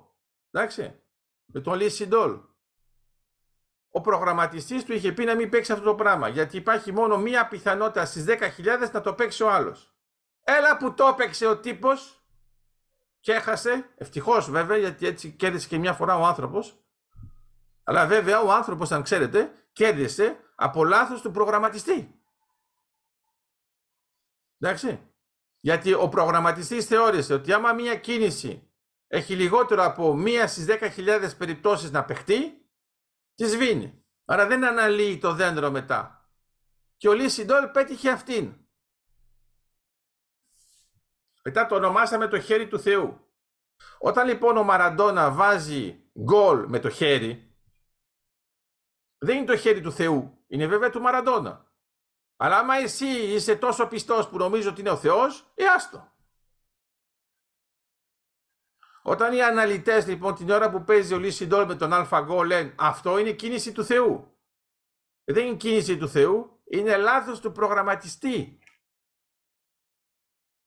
εντάξει, 0.52 1.00
με 1.46 1.62
τον 1.62 1.80
Lee 1.80 1.92
Σιντόλ 1.92 2.40
ο 3.96 4.02
προγραμματιστής 4.02 4.86
του 4.86 4.94
είχε 4.94 5.12
πει 5.12 5.26
να 5.26 5.36
μην 5.36 5.50
παίξει 5.50 5.72
αυτό 5.72 5.84
το 5.84 5.96
πράγμα, 5.96 6.28
γιατί 6.28 6.58
υπάρχει 6.58 6.92
μόνο 6.92 7.18
μία 7.18 7.48
πιθανότητα 7.48 8.06
στις 8.06 8.26
10.000 8.28 8.92
να 8.92 9.02
το 9.02 9.14
παίξει 9.14 9.44
ο 9.44 9.52
άλλος. 9.52 9.96
Έλα 10.44 10.78
που 10.78 10.94
το 10.94 11.06
έπαιξε 11.06 11.48
ο 11.48 11.58
τύπος 11.58 12.26
και 13.20 13.34
έχασε, 13.34 13.90
ευτυχώς 13.98 14.50
βέβαια, 14.50 14.78
γιατί 14.78 15.08
έτσι 15.08 15.32
κέρδισε 15.32 15.68
και 15.68 15.78
μια 15.78 15.94
φορά 15.94 16.18
ο 16.18 16.26
άνθρωπος, 16.26 16.80
αλλά 17.84 18.06
βέβαια 18.06 18.42
ο 18.42 18.52
άνθρωπος, 18.52 18.92
αν 18.92 19.04
ξέρετε, 19.04 19.52
κέρδισε 19.74 20.40
από 20.56 20.86
λάθος 20.86 21.22
του 21.22 21.32
προγραμματιστή. 21.32 22.20
Εντάξει. 24.60 25.00
Γιατί 25.60 25.94
ο 25.94 26.10
προγραμματιστής 26.10 26.86
θεώρησε 26.86 27.34
ότι 27.34 27.54
άμα 27.54 27.74
μία 27.74 27.96
κίνηση 27.96 28.70
έχει 29.08 29.36
λιγότερο 29.36 29.84
από 29.84 30.16
μία 30.16 30.48
στις 30.48 30.66
10.000 30.68 31.38
περιπτώσεις 31.38 31.92
να 31.92 32.06
παιχτεί, 32.06 32.60
τη 33.36 33.46
σβήνει. 33.46 34.04
Άρα 34.26 34.48
δεν 34.48 34.66
αναλύει 34.66 35.18
το 35.18 35.34
δέντρο 35.34 35.72
μετά. 35.72 36.30
Και 36.98 37.10
ο 37.10 37.14
Λίσιντολ 37.14 37.68
πέτυχε 37.68 38.10
αυτήν. 38.10 38.54
Μετά 41.44 41.66
το 41.66 41.76
ονομάσαμε 41.76 42.28
το 42.28 42.40
χέρι 42.40 42.68
του 42.68 42.80
Θεού. 42.80 43.20
Όταν 44.00 44.28
λοιπόν 44.28 44.58
ο 44.58 44.64
Μαραντόνα 44.64 45.32
βάζει 45.32 46.04
γκολ 46.20 46.66
με 46.68 46.80
το 46.80 46.90
χέρι, 46.90 47.56
δεν 49.18 49.38
είναι 49.38 49.46
το 49.46 49.58
χέρι 49.58 49.82
του 49.82 49.92
Θεού, 49.92 50.44
είναι 50.48 50.68
βέβαια 50.68 50.90
του 50.90 51.02
Μαραντόνα. 51.02 51.72
Αλλά 52.38 52.58
άμα 52.58 52.76
εσύ 52.76 53.06
είσαι 53.06 53.56
τόσο 53.56 53.88
πιστός 53.88 54.30
που 54.30 54.38
νομίζω 54.38 54.70
ότι 54.70 54.82
είναι 54.82 54.90
ο 54.90 54.98
Θεός, 54.98 55.52
ε 55.56 55.66
άστο. 55.66 56.15
Όταν 59.08 59.34
οι 59.34 59.44
αναλυτές 59.44 60.08
λοιπόν 60.08 60.36
την 60.36 60.50
ώρα 60.50 60.70
που 60.70 60.84
παίζει 60.84 61.14
ο 61.14 61.18
Λίσιντολ 61.18 61.66
με 61.66 61.76
τον 61.76 61.94
ΑΓ 61.94 62.30
λένε 62.46 62.76
αυτό 62.78 63.18
είναι 63.18 63.34
κίνηση 63.34 63.72
του 63.72 63.84
Θεού. 63.84 64.40
Δεν 65.24 65.46
είναι 65.46 65.58
κίνηση 65.58 65.98
του 65.98 66.10
Θεού, 66.10 66.62
είναι 66.64 66.98
λάθος 66.98 67.40
του 67.40 67.52
προγραμματιστή. 67.52 68.60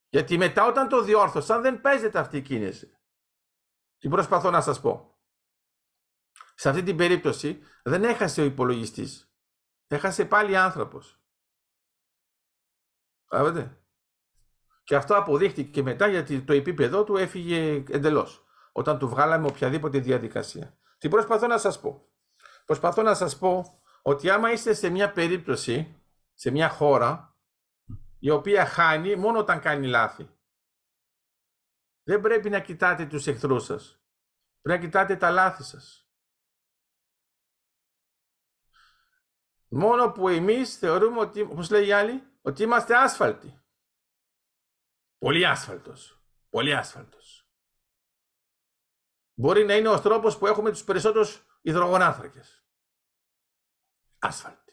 Γιατί 0.08 0.36
μετά 0.36 0.66
όταν 0.66 0.88
το 0.88 1.02
διόρθωσαν 1.02 1.62
δεν 1.62 1.80
παίζεται 1.80 2.18
αυτή 2.18 2.36
η 2.36 2.42
κίνηση. 2.42 2.98
Τι 3.98 4.08
προσπαθώ 4.08 4.50
να 4.50 4.60
σας 4.60 4.80
πω. 4.80 5.18
Σε 6.54 6.68
αυτή 6.68 6.82
την 6.82 6.96
περίπτωση 6.96 7.62
δεν 7.82 8.04
έχασε 8.04 8.40
ο 8.40 8.44
υπολογιστής. 8.44 9.32
Έχασε 9.86 10.24
πάλι 10.24 10.56
άνθρωπος. 10.56 11.22
Καταλαβαίνετε. 13.24 13.77
Και 14.88 14.96
αυτό 14.96 15.16
αποδείχτηκε 15.16 15.82
μετά 15.82 16.06
γιατί 16.06 16.42
το 16.42 16.52
επίπεδο 16.52 17.04
του 17.04 17.16
έφυγε 17.16 17.84
εντελώς. 17.88 18.44
Όταν 18.72 18.98
του 18.98 19.08
βγάλαμε 19.08 19.46
οποιαδήποτε 19.46 19.98
διαδικασία. 19.98 20.78
Τι 20.98 21.08
προσπαθώ 21.08 21.46
να 21.46 21.58
σας 21.58 21.80
πω. 21.80 22.08
Προσπαθώ 22.64 23.02
να 23.02 23.14
σας 23.14 23.38
πω 23.38 23.80
ότι 24.02 24.30
άμα 24.30 24.52
είστε 24.52 24.74
σε 24.74 24.88
μια 24.88 25.12
περίπτωση, 25.12 26.02
σε 26.34 26.50
μια 26.50 26.68
χώρα, 26.68 27.36
η 28.18 28.30
οποία 28.30 28.66
χάνει 28.66 29.16
μόνο 29.16 29.38
όταν 29.38 29.60
κάνει 29.60 29.86
λάθη. 29.86 30.30
Δεν 32.02 32.20
πρέπει 32.20 32.50
να 32.50 32.60
κοιτάτε 32.60 33.06
τους 33.06 33.26
εχθρούς 33.26 33.64
σας. 33.64 34.02
Πρέπει 34.60 34.80
να 34.80 34.86
κοιτάτε 34.86 35.16
τα 35.16 35.30
λάθη 35.30 35.62
σας. 35.62 36.08
Μόνο 39.68 40.12
που 40.12 40.28
εμείς 40.28 40.76
θεωρούμε 40.76 41.20
ότι, 41.20 41.40
όπως 41.40 41.70
λέει 41.70 41.86
οι 41.86 41.92
άλλοι, 41.92 42.22
ότι 42.42 42.62
είμαστε 42.62 42.96
άσφαλτοι. 42.96 43.62
Πολύ 45.18 45.46
άσφαλτος. 45.46 46.22
Πολύ 46.50 46.74
άσφαλτος. 46.74 47.48
Μπορεί 49.34 49.64
να 49.64 49.76
είναι 49.76 49.88
ο 49.88 50.00
τρόπος 50.00 50.38
που 50.38 50.46
έχουμε 50.46 50.70
τους 50.70 50.84
περισσότερους 50.84 51.46
υδρογονάθρακες. 51.60 52.64
Άσφαλτοι. 54.18 54.72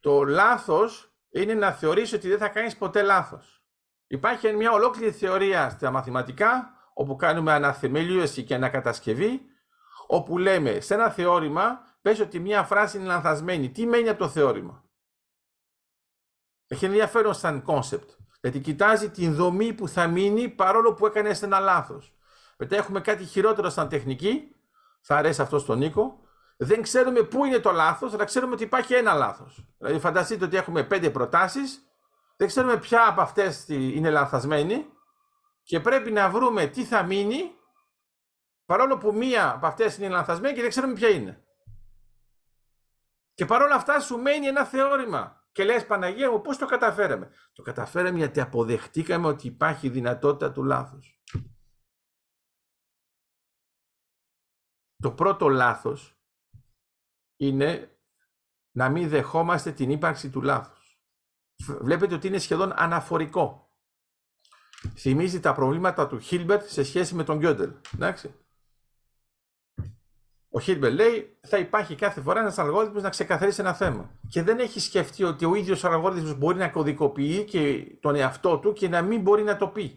Το 0.00 0.22
λάθος 0.24 1.16
είναι 1.28 1.54
να 1.54 1.72
θεωρείς 1.72 2.12
ότι 2.12 2.28
δεν 2.28 2.38
θα 2.38 2.48
κάνεις 2.48 2.76
ποτέ 2.76 3.02
λάθος. 3.02 3.64
Υπάρχει 4.06 4.52
μια 4.52 4.72
ολόκληρη 4.72 5.12
θεωρία 5.12 5.70
στα 5.70 5.90
μαθηματικά, 5.90 6.74
όπου 6.94 7.16
κάνουμε 7.16 7.52
αναθεμελίωση 7.52 8.44
και 8.44 8.54
ανακατασκευή, 8.54 9.40
όπου 10.06 10.38
λέμε 10.38 10.80
σε 10.80 10.94
ένα 10.94 11.10
θεώρημα, 11.10 11.96
πες 12.02 12.20
ότι 12.20 12.38
μια 12.38 12.64
φράση 12.64 12.96
είναι 12.96 13.06
λανθασμένη. 13.06 13.70
Τι 13.70 13.86
μένει 13.86 14.08
από 14.08 14.18
το 14.18 14.28
θεώρημα; 14.28 14.85
Έχει 16.66 16.84
ενδιαφέρον 16.84 17.34
σαν 17.34 17.62
concept. 17.62 18.10
Γιατί 18.40 18.60
κοιτάζει 18.60 19.10
την 19.10 19.34
δομή 19.34 19.72
που 19.72 19.88
θα 19.88 20.06
μείνει 20.06 20.48
παρόλο 20.48 20.94
που 20.94 21.06
έκανε 21.06 21.38
ένα 21.42 21.58
λάθος. 21.58 22.14
Μετά 22.56 22.76
έχουμε 22.76 23.00
κάτι 23.00 23.24
χειρότερο 23.24 23.70
σαν 23.70 23.88
τεχνική. 23.88 24.56
Θα 25.00 25.16
αρέσει 25.16 25.42
αυτό 25.42 25.58
στον 25.58 25.78
Νίκο. 25.78 26.20
Δεν 26.56 26.82
ξέρουμε 26.82 27.22
πού 27.22 27.44
είναι 27.44 27.58
το 27.58 27.72
λάθος, 27.72 28.14
αλλά 28.14 28.24
ξέρουμε 28.24 28.52
ότι 28.52 28.62
υπάρχει 28.62 28.94
ένα 28.94 29.12
λάθος. 29.14 29.64
Δηλαδή, 29.78 29.98
φανταστείτε 29.98 30.44
ότι 30.44 30.56
έχουμε 30.56 30.82
πέντε 30.84 31.10
προτάσεις. 31.10 31.80
Δεν 32.36 32.48
ξέρουμε 32.48 32.76
ποια 32.76 33.08
από 33.08 33.20
αυτές 33.20 33.68
είναι 33.68 34.10
λανθασμένη 34.10 34.86
και 35.62 35.80
πρέπει 35.80 36.10
να 36.10 36.30
βρούμε 36.30 36.66
τι 36.66 36.84
θα 36.84 37.02
μείνει 37.02 37.54
παρόλο 38.66 38.98
που 38.98 39.14
μία 39.14 39.50
από 39.50 39.66
αυτές 39.66 39.96
είναι 39.96 40.08
λανθασμένη 40.08 40.54
και 40.54 40.60
δεν 40.60 40.70
ξέρουμε 40.70 40.92
ποια 40.92 41.08
είναι. 41.08 41.44
Και 43.34 43.44
παρόλα 43.44 43.74
αυτά 43.74 44.00
σου 44.00 44.18
μένει 44.18 44.46
ένα 44.46 44.64
θεώρημα. 44.64 45.45
Και 45.56 45.64
λες 45.64 45.86
Παναγία 45.86 46.30
μου 46.30 46.40
πώς 46.40 46.58
το 46.58 46.66
καταφέραμε. 46.66 47.30
Το 47.52 47.62
καταφέραμε 47.62 48.18
γιατί 48.18 48.40
αποδεχτήκαμε 48.40 49.26
ότι 49.26 49.46
υπάρχει 49.46 49.88
δυνατότητα 49.88 50.52
του 50.52 50.64
λάθους. 50.64 51.20
Το 54.96 55.12
πρώτο 55.12 55.48
λάθος 55.48 56.20
είναι 57.36 57.98
να 58.76 58.88
μην 58.88 59.08
δεχόμαστε 59.08 59.72
την 59.72 59.90
ύπαρξη 59.90 60.30
του 60.30 60.42
λάθους. 60.42 61.00
Βλέπετε 61.66 62.14
ότι 62.14 62.26
είναι 62.26 62.38
σχεδόν 62.38 62.72
αναφορικό. 62.76 63.76
Θυμίζει 64.96 65.40
τα 65.40 65.54
προβλήματα 65.54 66.06
του 66.06 66.18
Χίλμπερτ 66.18 66.66
σε 66.66 66.84
σχέση 66.84 67.14
με 67.14 67.24
τον 67.24 67.38
Γκιόντελ. 67.38 67.80
Εντάξει. 67.94 68.45
Ο 70.56 70.60
Χίλμπερ 70.60 70.92
λέει 70.92 71.38
θα 71.40 71.58
υπάρχει 71.58 71.94
κάθε 71.94 72.20
φορά 72.20 72.40
ένας 72.40 72.58
αλγόριθμος 72.58 73.02
να 73.02 73.08
ξεκαθαρίσει 73.08 73.60
ένα 73.60 73.74
θέμα. 73.74 74.18
Και 74.28 74.42
δεν 74.42 74.58
έχει 74.58 74.80
σκεφτεί 74.80 75.24
ότι 75.24 75.44
ο 75.44 75.54
ίδιος 75.54 75.84
ο 75.84 75.88
αλγόριθμος 75.88 76.34
μπορεί 76.34 76.58
να 76.58 76.68
κωδικοποιεί 76.68 77.44
και 77.44 77.84
τον 78.00 78.14
εαυτό 78.14 78.58
του 78.58 78.72
και 78.72 78.88
να 78.88 79.02
μην 79.02 79.20
μπορεί 79.20 79.42
να 79.42 79.56
το 79.56 79.68
πει. 79.68 79.88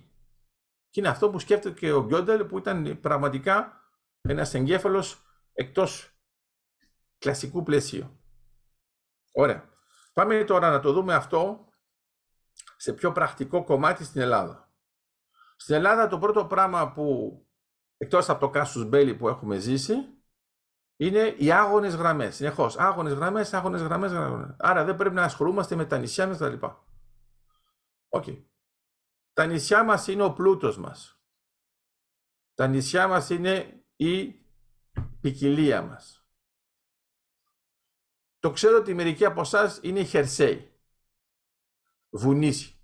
Και 0.89 1.00
είναι 1.00 1.10
αυτό 1.10 1.30
που 1.30 1.39
σκέφτεται 1.39 1.80
και 1.80 1.91
ο 1.91 2.06
Γκιόντελ 2.06 2.45
που 2.45 2.58
ήταν 2.58 3.00
πραγματικά 3.00 3.84
ένας 4.22 4.54
εγκέφαλος 4.54 5.22
εκτός 5.54 6.12
κλασικού 7.17 7.63
πλαισίου. 7.63 8.19
Ωραία. 9.32 9.69
Πάμε 10.13 10.43
τώρα 10.43 10.69
να 10.69 10.80
το 10.80 10.93
δούμε 10.93 11.13
αυτό 11.13 11.67
σε 12.78 12.93
πιο 12.93 13.12
πρακτικό 13.12 13.63
κομμάτι 13.63 14.04
στην 14.04 14.22
Ελλάδα. 14.22 14.72
Στην 15.56 15.76
Ελλάδα 15.76 16.08
το 16.08 16.19
πρώτο 16.19 16.45
πράγμα 16.45 16.91
που 16.91 17.38
εκτός 17.98 18.30
από 18.30 18.39
το 18.39 18.50
casus 18.49 18.86
belli 18.86 19.15
που 19.15 19.28
έχουμε 19.28 19.58
ζήσει 19.58 20.17
είναι 21.01 21.35
οι 21.38 21.51
άγονες 21.51 21.95
γραμμές. 21.95 22.35
Συνεχώς. 22.35 22.77
Άγονες 22.77 23.13
γραμμές, 23.13 23.53
άγονες 23.53 23.81
γραμμές, 23.81 24.12
γραμμές. 24.12 24.55
Άρα 24.59 24.83
δεν 24.83 24.95
πρέπει 24.95 25.15
να 25.15 25.23
ασχολούμαστε 25.23 25.75
με 25.75 25.85
τα 25.85 25.97
νησιά 25.97 26.27
μας 26.27 26.38
κτλ. 26.38 26.65
OK. 28.10 28.23
Okay. 28.27 28.43
Τα 29.33 29.45
νησιά 29.45 29.83
μας 29.83 30.07
είναι 30.07 30.23
ο 30.23 30.33
πλούτος 30.33 30.77
μας. 30.77 31.21
Τα 32.53 32.67
νησιά 32.67 33.07
μας 33.07 33.29
είναι 33.29 33.83
η 33.95 34.35
ποικιλία 35.21 35.81
μας. 35.81 36.27
Το 38.39 38.51
ξέρω 38.51 38.77
ότι 38.77 38.93
μερικοί 38.93 39.25
από 39.25 39.41
εσάς 39.41 39.79
είναι 39.81 40.03
χερσαίοι. 40.03 40.73
Βουνίσιοι. 42.10 42.80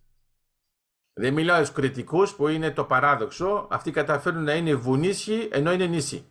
Δεν 1.13 1.33
μιλάω 1.33 1.63
στους 1.63 1.75
κριτικούς 1.75 2.35
που 2.35 2.47
είναι 2.47 2.71
το 2.71 2.85
παράδοξο. 2.85 3.67
Αυτοί 3.71 3.91
καταφέρουν 3.91 4.43
να 4.43 4.53
είναι 4.55 4.75
βουνίσι 4.75 5.49
ενώ 5.51 5.71
είναι 5.71 5.85
νησί. 5.85 6.29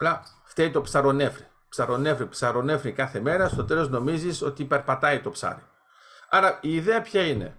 Αλλά 0.00 0.22
φταίει 0.44 0.70
το 0.70 0.80
ψαρονέφρι. 0.80 1.46
Ψαρονέφρι, 1.68 2.28
ψαρονέφρι 2.28 2.92
κάθε 2.92 3.20
μέρα, 3.20 3.48
στο 3.48 3.64
τέλος 3.64 3.88
νομίζεις 3.88 4.42
ότι 4.42 4.64
περπατάει 4.64 5.20
το 5.20 5.30
ψάρι. 5.30 5.62
Άρα 6.28 6.58
η 6.62 6.74
ιδέα 6.74 7.02
ποια 7.02 7.26
είναι; 7.26 7.58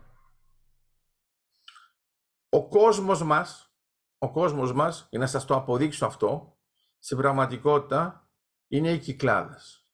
Ο 2.49 2.67
κόσμος 2.67 3.23
μας, 3.23 3.73
ο 4.17 4.31
κόσμος 4.31 4.73
μας, 4.73 5.07
για 5.09 5.19
να 5.19 5.27
σας 5.27 5.45
το 5.45 5.55
αποδείξω 5.55 6.05
αυτό, 6.05 6.57
στην 6.99 7.17
πραγματικότητα 7.17 8.29
είναι 8.67 8.91
οι 8.91 8.99
κυκλάδες. 8.99 9.85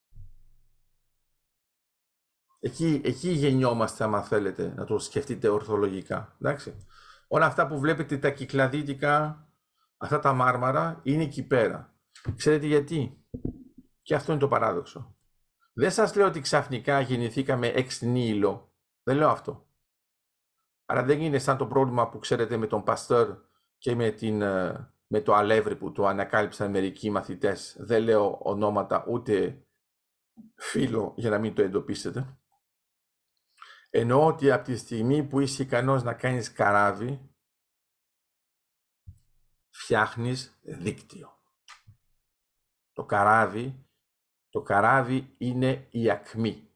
Εκεί, 2.59 3.01
εκεί 3.03 3.29
γεννιόμαστε, 3.29 4.03
άμα 4.03 4.21
θέλετε, 4.21 4.73
να 4.75 4.85
το 4.85 4.99
σκεφτείτε 4.99 5.47
ορθολογικά. 5.47 6.35
Εντάξει. 6.41 6.85
Όλα 7.27 7.45
αυτά 7.45 7.67
που 7.67 7.79
βλέπετε, 7.79 8.17
τα 8.17 8.29
κυκλαδίτικα, 8.29 9.45
αυτά 9.97 10.19
τα 10.19 10.33
μάρμαρα, 10.33 10.99
είναι 11.03 11.23
εκεί 11.23 11.43
πέρα. 11.43 11.96
Ξέρετε 12.35 12.65
γιατί; 12.65 13.25
Και 14.01 14.15
αυτό 14.15 14.31
είναι 14.31 14.41
το 14.41 14.47
παράδοξο. 14.47 15.17
Δεν 15.73 15.91
σας 15.91 16.15
λέω 16.15 16.27
ότι 16.27 16.39
ξαφνικά 16.39 16.99
γεννηθήκαμε 16.99 17.67
εξ 17.67 18.01
νύλο. 18.01 18.73
Δεν 19.03 19.17
λέω 19.17 19.29
αυτό. 19.29 19.67
Άρα 20.85 21.03
δεν 21.03 21.21
είναι 21.21 21.39
σαν 21.39 21.57
το 21.57 21.67
πρόβλημα 21.67 22.09
που 22.09 22.19
ξέρετε 22.19 22.57
με 22.57 22.67
τον 22.67 22.83
Παστόρ 22.83 23.37
και 23.77 23.95
με, 23.95 24.11
την, 24.11 24.41
ε, 24.41 24.93
με 25.07 25.21
το 25.21 25.33
αλεύρι 25.33 25.75
που 25.75 25.91
το 25.91 26.05
ανακάλυψαν 26.05 26.71
μερικοί 26.71 27.09
μαθητές. 27.09 27.75
Δεν 27.79 28.03
λέω 28.03 28.39
ονόματα 28.43 29.05
ούτε 29.07 29.65
φίλο 30.55 31.13
για 31.17 31.29
να 31.29 31.39
μην 31.39 31.53
το 31.53 31.61
εντοπίσετε. 31.61 32.37
Εννοώ 33.89 34.25
ότι 34.25 34.51
από 34.51 34.63
τη 34.63 34.75
στιγμή 34.75 35.23
που 35.23 35.39
είσαι 35.39 35.63
ικανός 35.63 36.03
να 36.03 36.13
κάνεις 36.13 36.51
καράβι, 36.51 37.35
φτιάχνεις 39.69 40.59
δίκτυο. 40.61 41.36
Το 42.97 43.05
καράβι, 43.05 43.87
το 44.49 44.61
καράβι 44.61 45.35
είναι 45.37 45.87
η 45.91 46.09
ακμή. 46.09 46.75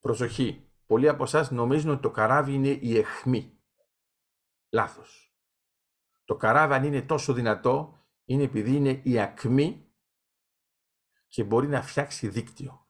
Προσοχή. 0.00 0.70
Πολλοί 0.86 1.08
από 1.08 1.22
εσάς 1.22 1.50
νομίζουν 1.50 1.90
ότι 1.90 2.02
το 2.02 2.10
καράβι 2.10 2.52
είναι 2.52 2.68
η 2.68 2.98
εχμή. 2.98 3.62
Λάθος. 4.72 5.36
Το 6.24 6.36
καράβι 6.36 6.74
αν 6.74 6.84
είναι 6.84 7.02
τόσο 7.02 7.32
δυνατό 7.32 8.06
είναι 8.24 8.42
επειδή 8.42 8.76
είναι 8.76 9.00
η 9.04 9.20
ακμή 9.20 9.94
και 11.28 11.44
μπορεί 11.44 11.68
να 11.68 11.82
φτιάξει 11.82 12.28
δίκτυο. 12.28 12.88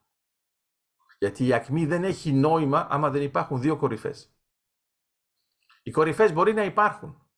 Γιατί 1.17 1.45
η 1.45 1.53
ακμή 1.53 1.85
δεν 1.85 2.03
έχει 2.03 2.31
νόημα 2.31 2.87
άμα 2.89 3.09
δεν 3.09 3.21
υπάρχουν 3.21 3.61
δύο 3.61 3.77
κορυφές. 3.77 4.37
Οι 5.83 5.91
κορυφές 5.91 6.33
μπορεί 6.33 6.53
να 6.53 6.63
υπάρχουν, 6.63 7.29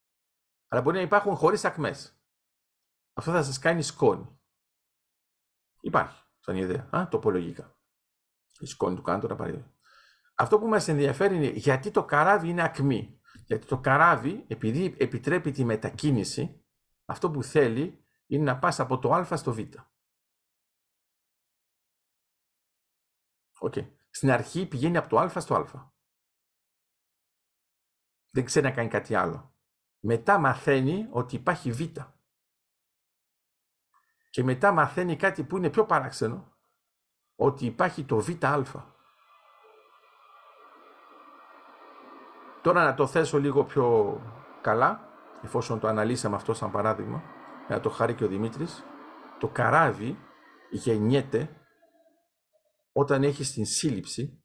αλλά 0.67 0.81
μπορεί 0.81 0.97
να 0.97 1.03
υπάρχουν 1.03 1.35
χωρίς 1.35 1.65
ακμές. 1.65 2.18
Αυτό 3.19 3.31
θα 3.31 3.43
σας 3.43 3.59
κάνει 3.59 3.81
σκόνη. 3.81 4.39
Υπάρχει, 5.79 6.23
σαν 6.39 6.55
ιδέα, 6.55 6.89
α, 6.95 7.07
τοπολογικά. 7.07 7.77
Η 8.59 8.65
σκόνη 8.65 8.95
του 8.95 9.01
κάτω 9.01 9.27
να 9.27 9.35
πάρει. 9.35 9.73
Αυτό 10.35 10.59
που 10.59 10.67
μας 10.67 10.87
ενδιαφέρει 10.87 11.35
είναι 11.35 11.49
γιατί 11.49 11.91
το 11.91 12.05
καράβι 12.05 12.49
είναι 12.49 12.63
ακμή. 12.63 13.21
Γιατί 13.45 13.67
το 13.67 13.79
καράβι, 13.79 14.45
επειδή 14.47 14.95
επιτρέπει 14.99 15.51
τη 15.51 15.63
μετακίνηση, 15.63 16.65
αυτό 17.05 17.31
που 17.31 17.43
θέλει 17.43 18.05
είναι 18.25 18.43
να 18.43 18.59
πας 18.59 18.79
από 18.79 18.99
το 18.99 19.13
α 19.13 19.37
στο 19.37 19.53
β. 19.53 19.59
Okay. 23.59 23.91
Στην 24.09 24.31
αρχή 24.31 24.67
πηγαίνει 24.67 24.97
από 24.97 25.09
το 25.09 25.19
α 25.19 25.39
στο 25.39 25.55
α. 25.55 25.91
Δεν 28.31 28.45
ξέρει 28.45 28.65
να 28.65 28.71
κάνει 28.71 28.89
κάτι 28.89 29.15
άλλο. 29.15 29.55
Μετά 29.99 30.37
μαθαίνει 30.37 31.07
ότι 31.11 31.35
υπάρχει 31.35 31.71
β. 31.71 31.81
Και 34.29 34.43
μετά 34.43 34.71
μαθαίνει 34.71 35.15
κάτι 35.15 35.43
που 35.43 35.57
είναι 35.57 35.69
πιο 35.69 35.85
παράξενο, 35.85 36.53
ότι 37.35 37.65
υπάρχει 37.65 38.03
το 38.03 38.19
βα. 38.19 38.97
Τώρα 42.61 42.83
να 42.83 42.93
το 42.93 43.07
θέσω 43.07 43.39
λίγο 43.39 43.63
πιο 43.63 44.17
καλά, 44.61 45.09
εφόσον 45.43 45.79
το 45.79 45.87
αναλύσαμε 45.87 46.35
αυτό 46.35 46.53
σαν 46.53 46.71
παράδειγμα, 46.71 47.23
να 47.67 47.79
το 47.79 47.89
χάρη 47.89 48.13
και 48.13 48.23
ο 48.23 48.27
Δημήτρης, 48.27 48.83
το 49.39 49.47
καράβι 49.47 50.17
γεννιέται 50.69 51.55
όταν 52.91 53.23
έχεις 53.23 53.47
στην 53.47 53.65
σύλληψη 53.65 54.43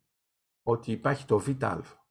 ότι 0.63 0.93
υπάρχει 0.93 1.25
το 1.25 1.39
ΒΑ. 1.39 2.04